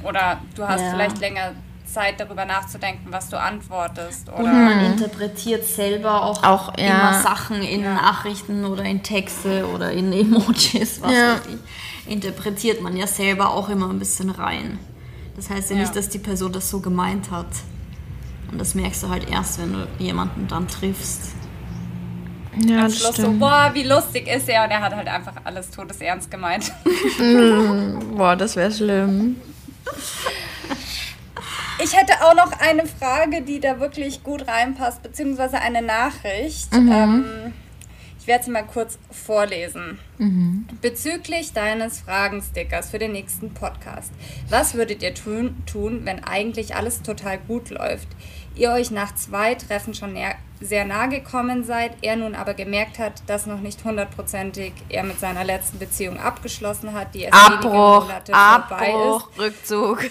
[0.02, 0.90] Oder du hast Ja.
[0.90, 1.52] vielleicht länger
[1.84, 4.28] Zeit darüber nachzudenken, was du antwortest.
[4.28, 6.86] Oder Und man interpretiert selber auch, Auch, ja.
[6.86, 11.32] immer Sachen in Nachrichten oder in Texte oder in Emojis, was Ja.
[11.34, 11.56] weiß ich.
[12.08, 14.78] Interpretiert man ja selber auch immer ein bisschen rein.
[15.36, 15.82] Das heißt ja, Ja.
[15.82, 17.46] nicht, dass die Person das so gemeint hat.
[18.50, 21.32] Und das merkst du halt erst, wenn du jemanden dann triffst.
[22.64, 23.40] Ja, am das Schluss so, stimmt.
[23.40, 24.64] boah, wie lustig ist er.
[24.64, 26.72] Und er hat halt einfach alles todesernst gemeint.
[28.16, 29.36] Boah, das wäre schlimm.
[31.82, 36.72] Ich hätte auch noch eine Frage, die da wirklich gut reinpasst, beziehungsweise eine Nachricht.
[36.72, 36.90] Mhm.
[36.92, 37.24] Ähm,
[38.26, 40.00] ich werde sie mal kurz vorlesen.
[40.18, 40.66] Mhm.
[40.82, 44.10] Bezüglich deines Fragenstickers für den nächsten Podcast.
[44.50, 48.08] Was würdet ihr tun, tun, wenn eigentlich alles total gut läuft?
[48.56, 52.98] Ihr euch nach zwei Treffen schon näher, sehr nah gekommen seid, er nun aber gemerkt
[52.98, 58.06] hat, dass noch nicht hundertprozentig er mit seiner letzten Beziehung abgeschlossen hat, die erst Abbruch,
[58.06, 60.10] Monate vorbei ist Abbruch, Rückzug.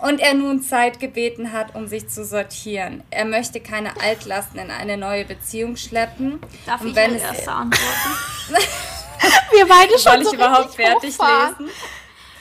[0.00, 3.02] Und er nun Zeit gebeten hat, um sich zu sortieren.
[3.10, 6.40] Er möchte keine Altlasten in eine neue Beziehung schleppen.
[6.66, 8.10] Darf und ich wenn als es, erster antworten?
[9.52, 11.54] Wir beide schon soll ich so überhaupt fertig hochfahren.
[11.58, 11.70] lesen?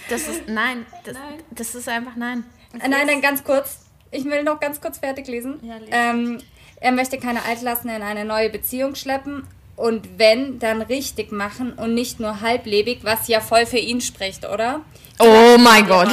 [0.09, 1.15] Das ist, nein, das,
[1.51, 2.43] das ist einfach nein.
[2.81, 3.79] Äh, Nein, dann ganz kurz.
[4.11, 5.59] Ich will noch ganz kurz fertig lesen.
[5.61, 5.91] Ja, lese.
[5.91, 6.41] ähm,
[6.79, 9.45] er möchte keine Altlasten in eine neue Beziehung schleppen.
[9.75, 14.45] Und wenn, dann richtig machen und nicht nur halblebig, was ja voll für ihn spricht,
[14.45, 14.81] oder?
[15.19, 16.09] Oh mein Gott.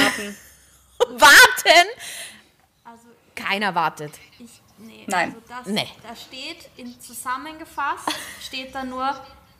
[0.99, 1.21] warten.
[1.21, 1.89] Warten?
[3.35, 4.13] Keiner wartet.
[4.39, 4.47] Ich,
[4.79, 5.35] nee, Nein.
[5.35, 5.89] Also das, Nee.
[6.03, 8.09] Da steht, in zusammengefasst,
[8.43, 9.15] steht da nur,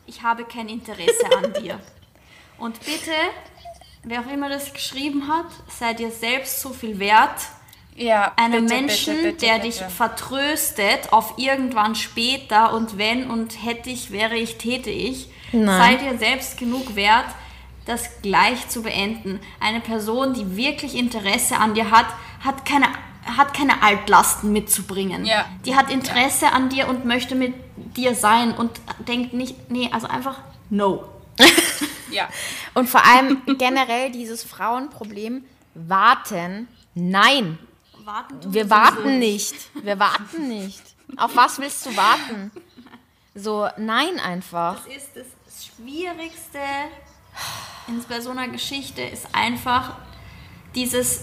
[0.05, 1.79] ich habe kein Interesse an dir.
[2.57, 3.11] Und bitte,
[4.03, 7.39] wer auch immer das geschrieben hat, sei dir selbst so viel wert,
[7.95, 9.67] Ja, einem bitte, Menschen, bitte, bitte, der bitte.
[9.67, 15.97] dich vertröstet auf irgendwann später und wenn und hätte ich, wäre ich, täte ich, Nein.
[15.99, 17.25] sei dir selbst genug wert,
[17.87, 19.39] das gleich zu beenden.
[19.59, 22.07] Eine Person, die wirklich Interesse an dir hat,
[22.43, 22.87] hat keine,
[23.37, 25.25] hat keine Altlasten mitzubringen.
[25.25, 25.45] Ja.
[25.65, 27.53] Die hat Interesse an dir und möchte mit
[27.95, 28.71] dir sein und
[29.07, 31.05] denkt nicht, nee, also einfach no.
[32.09, 32.29] Ja.
[32.73, 37.59] Und vor allem generell dieses Frauenproblem, warten, nein.
[38.03, 39.55] Warten Wir wir warten sowieso nicht.
[39.83, 40.81] Wir warten nicht.
[41.17, 42.51] Auf was willst du warten?
[43.35, 44.77] So, nein einfach.
[44.85, 46.59] Das ist das Schwierigste
[47.87, 49.95] in bei so einer Geschichte ist einfach
[50.75, 51.21] dieses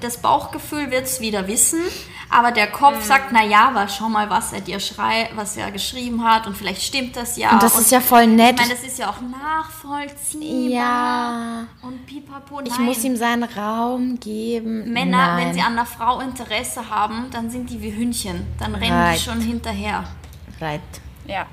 [0.00, 1.80] das Bauchgefühl wird es wieder wissen,
[2.28, 5.70] aber der Kopf sagt, na ja, aber schau mal, was er dir schrei, was er
[5.70, 7.50] geschrieben hat und vielleicht stimmt das ja.
[7.52, 8.54] Und das ist ja voll nett.
[8.54, 10.70] Ich meine, das ist ja auch nachvollziehbar.
[10.70, 11.66] Ja.
[11.82, 12.82] Und pipapo, Ich nein.
[12.82, 14.92] muss ihm seinen Raum geben.
[14.92, 15.46] Männer, nein.
[15.46, 18.46] wenn sie an einer Frau Interesse haben, dann sind die wie Hündchen.
[18.58, 19.18] Dann rennen Right.
[19.18, 20.04] die schon hinterher.
[20.60, 20.80] Right.
[21.26, 21.46] Ja.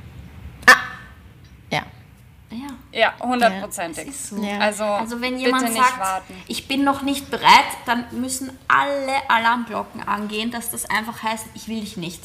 [2.49, 2.67] Ja.
[2.93, 4.15] Ja, hundertprozentig.
[4.17, 4.41] so.
[4.41, 4.59] Ja.
[4.59, 6.33] Also, Also wenn bitte jemand nicht sagt, warten.
[6.47, 11.67] ich bin noch nicht bereit, dann müssen alle Alarmglocken angehen, dass das einfach heißt, ich
[11.67, 12.21] will dich nicht.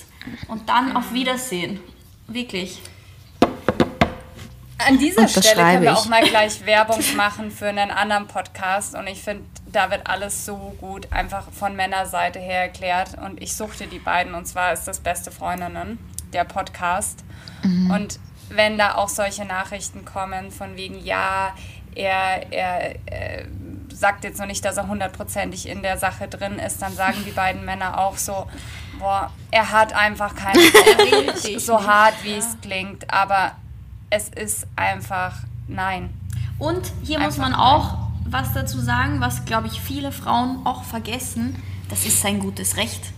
[0.48, 1.80] Und dann auf Wiedersehen.
[2.28, 2.80] Wirklich.
[4.86, 5.96] An dieser Stelle können wir ich.
[5.96, 8.94] auch mal gleich Werbung machen für einen anderen Podcast.
[8.94, 13.16] Und ich finde, da wird alles so gut einfach von Männerseite her erklärt.
[13.18, 14.34] Und ich suchte die beiden.
[14.34, 15.98] Und zwar ist das Beste Freundinnen,
[16.32, 17.24] der Podcast.
[17.64, 18.18] Und
[18.54, 21.54] wenn da auch solche Nachrichten kommen von wegen, ja,
[21.94, 23.46] er, er äh,
[23.88, 27.30] sagt jetzt noch nicht, dass er hundertprozentig in der Sache drin ist, dann sagen die
[27.32, 28.46] beiden Männer auch so,
[28.98, 30.58] boah, er hat einfach keine
[31.58, 33.52] so hart wie es klingt, aber
[34.10, 35.34] es ist einfach
[35.68, 36.10] nein.
[36.58, 37.60] Und hier muss Einfach man nein.
[37.60, 41.60] auch was dazu sagen, was, glaube ich, viele Frauen auch vergessen.
[41.88, 43.12] Das ist sein gutes Recht.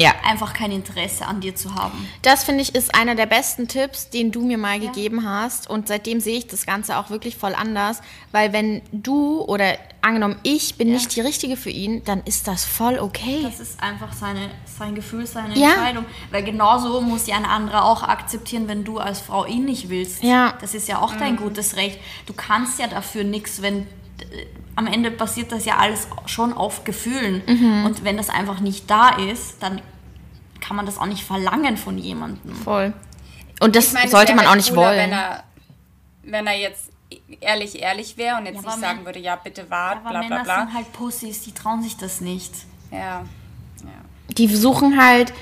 [0.00, 0.14] Ja.
[0.24, 2.08] Einfach kein Interesse an dir zu haben.
[2.22, 5.68] Das finde ich ist einer der besten Tipps, den du mir mal gegeben hast.
[5.68, 8.00] Und seitdem sehe ich das Ganze auch wirklich voll anders.
[8.32, 12.64] Weil wenn du oder angenommen ich bin nicht die Richtige für ihn, dann ist das
[12.64, 13.40] voll okay.
[13.42, 15.72] Das ist einfach seine, sein Gefühl, seine Ja.
[15.72, 16.06] Entscheidung.
[16.30, 20.22] Weil genauso muss ja ein anderer auch akzeptieren, wenn du als Frau ihn nicht willst.
[20.22, 20.54] Ja.
[20.62, 21.98] Das ist ja auch dein gutes Recht.
[22.26, 24.46] Du kannst ja dafür nichts, wenn äh,
[24.76, 27.42] am Ende basiert das ja alles schon auf Gefühlen.
[27.46, 27.84] Mhm.
[27.84, 29.82] Und wenn das einfach nicht da ist, dann
[30.70, 32.54] kann man das auch nicht verlangen von jemandem.
[32.54, 32.92] Voll.
[33.58, 34.98] Und das Ich sollte man auch nicht cooler, wollen.
[34.98, 35.42] Wenn er,
[36.22, 36.90] wenn er jetzt
[37.40, 40.28] ehrlich, ehrlich wäre und jetzt Ja, nicht sagen würde, ja, bitte wart, Aber bla bla
[40.28, 40.60] Männer bla.
[40.60, 42.52] sind halt Pussys, die trauen sich das nicht.
[42.92, 42.98] Ja.
[42.98, 43.24] ja.
[44.28, 45.32] die suchen halt,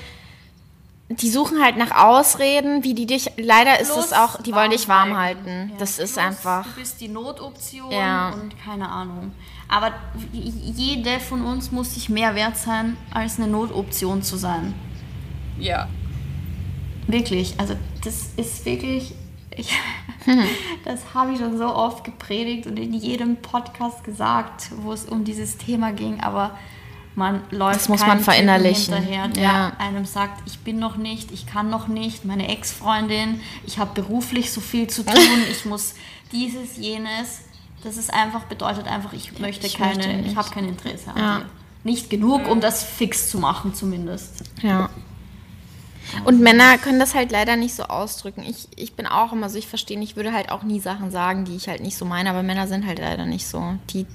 [1.09, 4.87] die suchen halt nach Ausreden, wie die dich, leider ist es auch, die wollen dich
[4.87, 5.45] warm halten.
[5.47, 5.71] halten.
[5.77, 8.29] Das Ja, ist einfach, Du bist die Notoption Ja.
[8.29, 9.31] und keine Ahnung.
[9.67, 9.91] Aber
[10.33, 14.73] jede von uns muss sich mehr wert sein, als eine Notoption zu sein.
[15.59, 15.87] Ja.
[17.07, 17.55] Wirklich.
[17.57, 19.13] Also das ist wirklich.
[19.55, 19.73] Ich,
[20.85, 25.23] das habe ich schon so oft gepredigt und in jedem Podcast gesagt, wo es um
[25.25, 26.57] dieses Thema ging, aber
[27.15, 28.93] man läuft Das muss man verinnerlichen.
[28.93, 29.71] Hinterher, der Ja.
[29.79, 34.51] einem sagt, ich bin noch nicht, ich kann noch nicht, meine Ex-Freundin, ich habe beruflich
[34.51, 35.15] so viel zu tun,
[35.51, 35.95] ich muss
[36.31, 37.41] dieses, jenes.
[37.83, 41.17] Das ist einfach, bedeutet einfach, ich möchte Ich keine, möchte ich habe kein Interesse an
[41.17, 41.37] Ja.
[41.39, 41.45] dir.
[41.85, 44.43] Nicht genug, um das fix zu machen zumindest.
[44.61, 44.89] ja.
[46.25, 48.43] Und Männer können das halt leider nicht so ausdrücken.
[48.47, 51.45] Ich, ich bin auch immer so, ich verstehe, ich würde halt auch nie Sachen sagen,
[51.45, 53.75] die ich halt nicht so meine, aber Männer sind halt leider nicht so.
[53.91, 54.05] Die,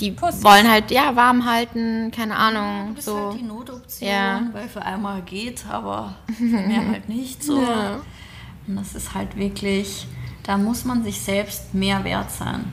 [0.00, 3.30] die wollen halt, ja, warm halten, keine Ahnung, Du bist so.
[3.30, 4.42] halt die Notoption, Ja.
[4.52, 7.58] weil für einmal geht, aber mehr halt nicht so.
[8.66, 10.06] Und das ist halt wirklich,
[10.42, 12.72] da muss man sich selbst mehr wert sein.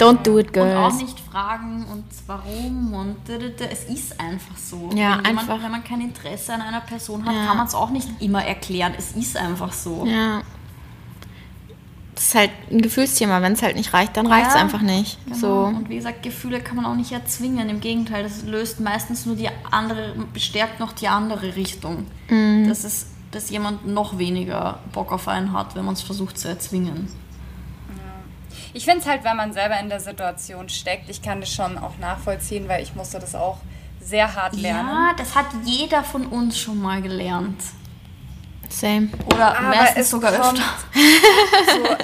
[0.00, 0.96] Ja, don't do it, Und auch girls.
[1.02, 3.64] nicht fragen und warum und da, da, da.
[3.66, 4.90] es ist einfach so.
[4.94, 5.62] Ja, wenn einfach.
[5.62, 7.46] Wenn man kein Interesse an einer Person hat, Ja.
[7.46, 8.94] kann man es auch nicht immer erklären.
[8.96, 10.04] Es ist einfach so.
[10.06, 10.42] Ja.
[12.14, 13.40] Das ist halt ein Gefühlsthema.
[13.42, 15.18] Wenn es halt nicht reicht, dann reicht es Ja, einfach nicht.
[15.24, 15.36] Genau.
[15.36, 15.52] So.
[15.76, 17.68] Und wie gesagt, Gefühle kann man auch nicht erzwingen.
[17.70, 22.06] Im Gegenteil, das löst meistens nur die andere, bestärkt noch die andere Richtung.
[22.28, 22.68] Mhm.
[22.68, 26.48] Dass, es, dass jemand noch weniger Bock auf einen hat, wenn man es versucht zu
[26.48, 27.08] erzwingen.
[28.74, 31.76] Ich finde es halt, wenn man selber in der Situation steckt, ich kann das schon
[31.78, 33.58] auch nachvollziehen, weil ich musste das auch
[34.00, 34.88] sehr hart lernen.
[34.88, 37.62] Ja, das hat jeder von uns schon mal gelernt.
[38.72, 39.08] Same.
[39.26, 40.64] Oder Aber meistens es sogar kommt öfter.
[41.72, 41.96] so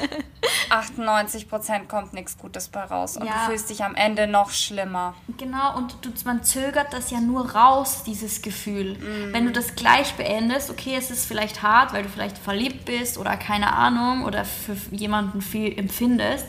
[0.71, 3.33] 98 Prozent kommt nichts Gutes bei raus und Ja.
[3.33, 5.15] du fühlst dich am Ende noch schlimmer.
[5.37, 8.97] Genau, und du, man zögert das ja nur raus, dieses Gefühl.
[9.33, 13.19] Wenn du das gleich beendest, okay, es ist vielleicht hart, weil du vielleicht verliebt bist
[13.19, 16.47] oder keine Ahnung oder für jemanden viel empfindest.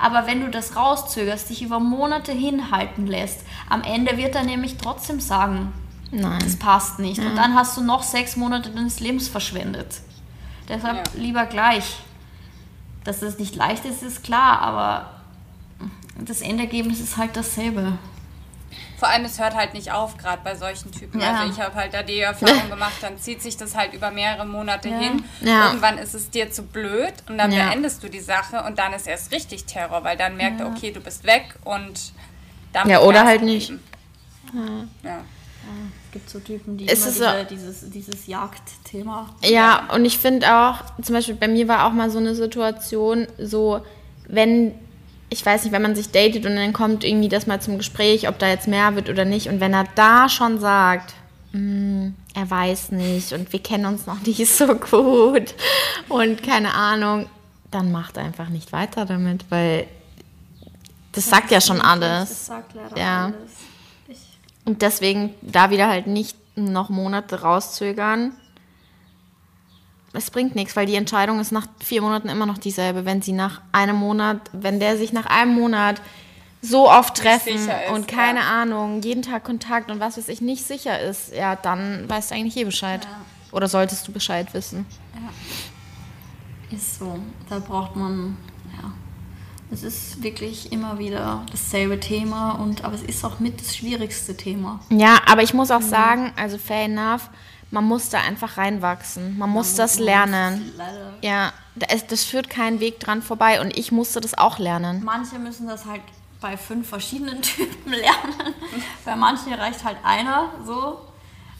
[0.00, 4.76] Aber wenn du das rauszögerst, dich über Monate hinhalten lässt, am Ende wird er nämlich
[4.76, 5.72] trotzdem sagen,
[6.10, 6.58] das Nein.
[6.58, 7.18] passt nicht.
[7.20, 10.00] Und dann hast du noch sechs Monate deines Lebens verschwendet.
[10.68, 11.20] Deshalb Ja.
[11.20, 11.96] lieber gleich.
[13.04, 15.10] Dass das nicht leicht ist, ist klar, aber
[16.18, 17.96] das Endergebnis ist halt dasselbe.
[18.98, 21.20] Vor allem, es hört halt nicht auf, gerade bei solchen Typen.
[21.20, 21.38] Ja.
[21.40, 24.44] Also ich habe halt da die Erfahrung gemacht, dann zieht sich das halt über mehrere
[24.44, 24.98] Monate Ja.
[24.98, 25.24] hin.
[25.40, 25.66] Ja.
[25.68, 27.68] Irgendwann ist es dir zu blöd und dann Ja.
[27.68, 30.90] beendest du die Sache und dann ist erst richtig Terror, weil dann merkt er, okay,
[30.90, 32.12] du bist weg und
[32.72, 33.72] dann Ja, oder halt nicht.
[35.04, 35.20] Ja.
[36.08, 39.28] Es gibt so Typen, die Es immer wieder so- dieses, dieses Jagdthema.
[39.44, 43.26] Ja, und ich finde auch, zum Beispiel bei mir war auch mal so eine Situation,
[43.38, 43.82] so,
[44.26, 44.72] wenn,
[45.28, 48.26] ich weiß nicht, wenn man sich datet und dann kommt irgendwie das mal zum Gespräch,
[48.28, 51.12] ob da jetzt mehr wird oder nicht, und wenn er da schon sagt,
[51.52, 55.54] "Mm, er weiß nicht und wir kennen uns noch nicht so gut
[56.08, 57.26] und keine Ahnung,
[57.70, 59.86] dann macht einfach nicht weiter damit, weil
[61.12, 62.30] das sagt ja schon alles.
[62.30, 63.24] Das sagt leider Ja.
[63.26, 63.36] alles.
[64.68, 68.32] Und deswegen da wieder halt nicht noch Monate rauszögern.
[70.12, 73.06] Es bringt nichts, weil die Entscheidung ist nach vier Monaten immer noch dieselbe.
[73.06, 76.02] Wenn sie nach einem Monat, wenn der sich nach einem Monat
[76.60, 78.60] so oft treffen ist, und keine ja.
[78.60, 82.34] Ahnung, jeden Tag Kontakt und was weiß ich nicht sicher ist, ja, dann weißt du
[82.34, 83.08] eigentlich eh Bescheid.
[83.52, 84.84] Oder solltest du Bescheid wissen.
[86.70, 87.18] ist so.
[87.48, 88.36] Da braucht man,
[88.82, 88.92] ja.
[89.70, 94.36] Es ist wirklich immer wieder dasselbe Thema, und, aber es ist auch mit das schwierigste
[94.36, 94.80] Thema.
[94.88, 97.28] Ja, aber ich muss auch sagen, also fair enough,
[97.70, 99.36] man muss da einfach reinwachsen.
[99.36, 100.72] Man muss das lernen.
[100.76, 101.14] Leider.
[101.20, 105.02] Ja, das, das führt keinen Weg dran vorbei und ich musste das auch lernen.
[105.04, 106.00] Manche müssen das halt
[106.40, 108.54] bei fünf verschiedenen Typen lernen.
[109.04, 111.00] bei manchen reicht halt einer so.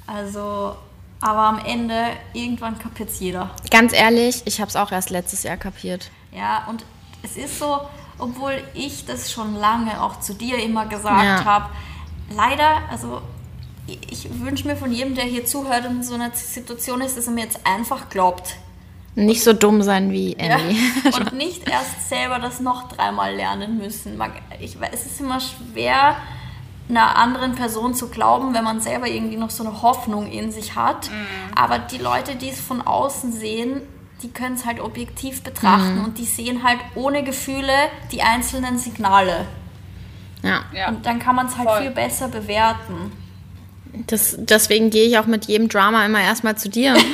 [0.06, 0.76] Also,
[1.20, 3.50] aber am Ende, irgendwann kapiert jeder.
[3.70, 6.10] Ganz ehrlich, ich habe es auch erst letztes Jahr kapiert.
[6.32, 6.84] Ja, und
[7.22, 7.80] es ist so,
[8.18, 11.44] obwohl ich das schon lange auch zu dir immer gesagt Ja.
[11.44, 11.66] habe,
[12.34, 13.20] leider, also
[13.86, 17.26] ich, wünsche mir von jedem, der hier zuhört und in so einer Situation ist, dass
[17.26, 18.56] er mir jetzt einfach glaubt.
[19.14, 20.56] Nicht so dumm sein wie Ja.
[20.58, 20.76] Emily.
[21.18, 24.20] Und nicht erst selber das noch dreimal lernen müssen.
[24.60, 26.16] Ich, weiß, es ist immer schwer,
[26.88, 30.76] einer anderen Person zu glauben, wenn man selber irgendwie noch so eine Hoffnung in sich
[30.76, 31.10] hat.
[31.56, 33.82] Aber die Leute, die es von außen sehen,
[34.22, 37.72] die können es halt objektiv betrachten und die sehen halt ohne Gefühle
[38.10, 39.46] die einzelnen Signale.
[40.42, 40.64] Ja.
[40.74, 40.88] Ja.
[40.88, 41.82] Und dann kann man es halt Voll.
[41.82, 43.12] viel besser bewerten.
[44.06, 46.96] Das, deswegen gehe ich auch mit jedem Drama immer erstmal zu dir.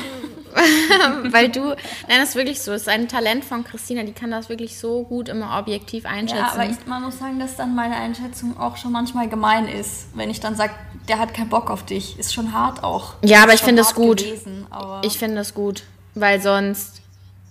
[1.31, 2.73] Weil du, nein, das ist wirklich so.
[2.73, 6.45] Das ist ein Talent von Christina, die kann das wirklich so gut immer objektiv einschätzen.
[6.45, 10.07] Ja, aber ich, man muss sagen, dass dann meine Einschätzung auch schon manchmal gemein ist.
[10.15, 10.73] Wenn ich dann sage,
[11.09, 12.19] der hat keinen Bock auf dich.
[12.19, 13.15] Ist schon hart auch.
[13.25, 14.19] Ja, aber ich finde es gut.
[14.19, 14.67] Gewesen,
[15.03, 15.83] Ich finde das gut,
[16.15, 17.01] weil sonst,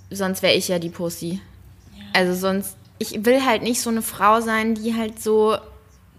[0.09, 1.41] sonst wäre ich ja die Pussy.
[2.13, 5.57] Also sonst, ich will halt nicht so eine Frau sein, die halt so,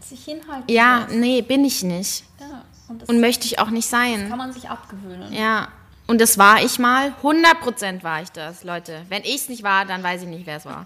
[0.00, 1.14] sich hinhalten ja, lässt.
[1.16, 2.24] nee, bin ich nicht.
[2.40, 2.64] ja.
[2.86, 4.28] Und das Und möchte ich auch nicht sein.
[4.28, 5.32] kann man sich abgewöhnen.
[5.32, 5.68] Ja.
[6.06, 7.14] Und das war ich mal.
[7.22, 9.06] 100% war ich das, Leute.
[9.08, 10.84] Wenn ich es nicht war, dann weiß ich nicht, wer es war.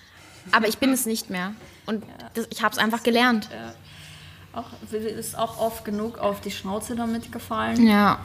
[0.52, 1.54] Aber ich bin es nicht mehr.
[1.86, 2.04] Und
[2.34, 3.48] das, ich habe es einfach gelernt.
[4.52, 7.86] Auch, ist auch oft genug auf die Schnauze damit gefallen.
[7.86, 8.18] Ja.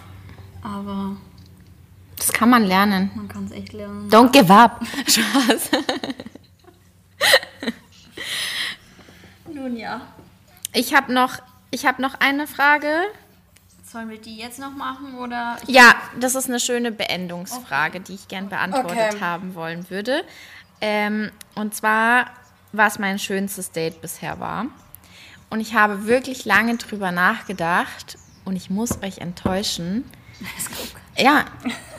[0.62, 1.16] Aber
[2.18, 3.12] Das kann man lernen.
[3.16, 4.10] man kann es echt lernen.
[4.10, 4.82] Don't give up.
[5.08, 5.70] Spaß.
[9.54, 10.02] Nun ja.
[10.74, 11.40] Ich habe noch,
[11.72, 12.88] ich hab noch eine Frage.
[13.84, 15.58] Sollen wir die jetzt noch machen oder?
[15.68, 19.20] Ja, das ist eine schöne Beendungsfrage, die ich gern beantwortet Okay.
[19.20, 20.24] haben wollen würde.
[20.82, 22.26] Ähm, und zwar,
[22.72, 24.66] was mein schönstes Date bisher war.
[25.52, 30.04] Und ich habe wirklich lange drüber nachgedacht und ich muss euch enttäuschen.
[31.18, 31.46] Ja,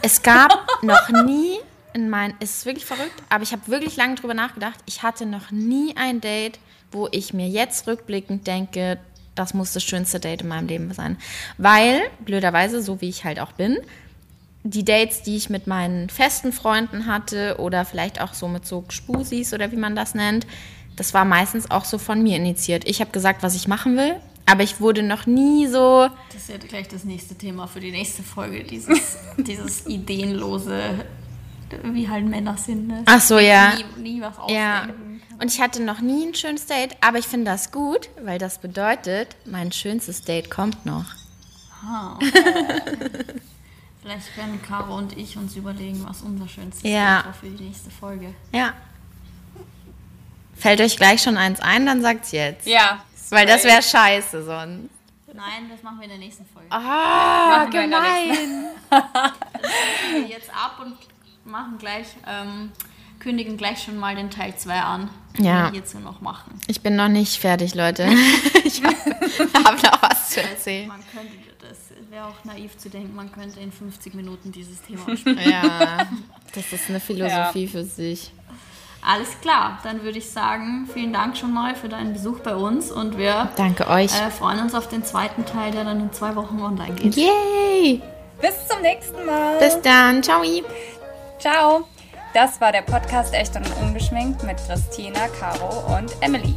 [0.03, 1.59] es gab noch nie
[1.93, 4.79] in mein, es ist wirklich verrückt, aber ich habe wirklich lange drüber nachgedacht.
[4.87, 6.59] Ich hatte noch nie ein Date,
[6.91, 8.99] wo ich mir jetzt rückblickend denke,
[9.35, 11.17] das muss das schönste Date in meinem Leben sein.
[11.59, 13.79] Weil, blöderweise, so wie ich halt auch bin,
[14.65, 18.85] die Dates, die ich mit meinen festen Freunden hatte oder vielleicht auch so mit so
[18.89, 20.47] Spusis oder wie man das nennt,
[20.97, 22.89] das war meistens auch so von mir initiiert.
[22.89, 24.17] Ich habe gesagt, was ich machen will,
[24.47, 27.91] aber ich wurde noch nie so, Das ist ja gleich das nächste Thema für die
[27.91, 28.65] nächste Folge.
[28.65, 31.05] Dieses, dieses ideenlose,
[31.83, 32.89] wie halt Männer sind.
[32.89, 33.03] Ne?
[33.07, 33.75] ach so, ja.
[33.97, 34.89] Nie, nie was Ja,
[35.41, 38.59] und ich hatte noch nie ein schönes Date, aber ich finde das gut, weil das
[38.59, 41.07] bedeutet, mein schönstes Date kommt noch.
[41.85, 42.19] Ah,
[44.03, 47.17] Vielleicht können Caro und ich uns überlegen, was unser schönstes Ja.
[47.17, 48.35] Date war für die nächste Folge.
[48.53, 48.75] Ja.
[50.55, 52.67] Fällt euch gleich schon eins ein, dann sagt's jetzt.
[52.67, 53.03] Ja.
[53.31, 54.91] Weil das wäre scheiße sonst.
[55.33, 56.69] Nein, das machen wir in der nächsten Folge.
[56.71, 58.67] Ah, gemein.
[60.13, 60.97] Wir jetzt ab und
[61.45, 62.71] machen gleich, ähm,
[63.19, 65.65] kündigen gleich schon mal den Teil 2 an, den Ja.
[65.65, 66.61] wir hierzu noch machen.
[66.69, 68.09] Ich bin noch nicht fertig, Leute.
[68.65, 68.97] Ich habe
[69.65, 70.89] hab noch was zu erzählen.
[70.89, 71.79] Man könnte, das
[72.11, 75.51] wäre auch naiv zu denken, man könnte in 50 Minuten dieses Thema besprechen.
[75.51, 76.07] Ja,
[76.55, 78.33] das ist eine Philosophie für sich.
[79.07, 82.91] Alles klar, dann würde ich sagen, vielen Dank schon mal für deinen Besuch bei uns
[82.91, 84.11] und wir Danke euch.
[84.19, 87.15] äh, freuen uns auf den zweiten Teil, der dann in zwei Wochen online geht.
[87.15, 88.01] Yay!
[88.41, 89.59] Bis zum nächsten Mal.
[89.59, 90.23] Bis dann.
[90.23, 90.43] Ciao.
[91.39, 91.85] Ciao.
[92.33, 96.57] Das war der Podcast Echt und Ungeschminkt mit Christina, Caro und Emily.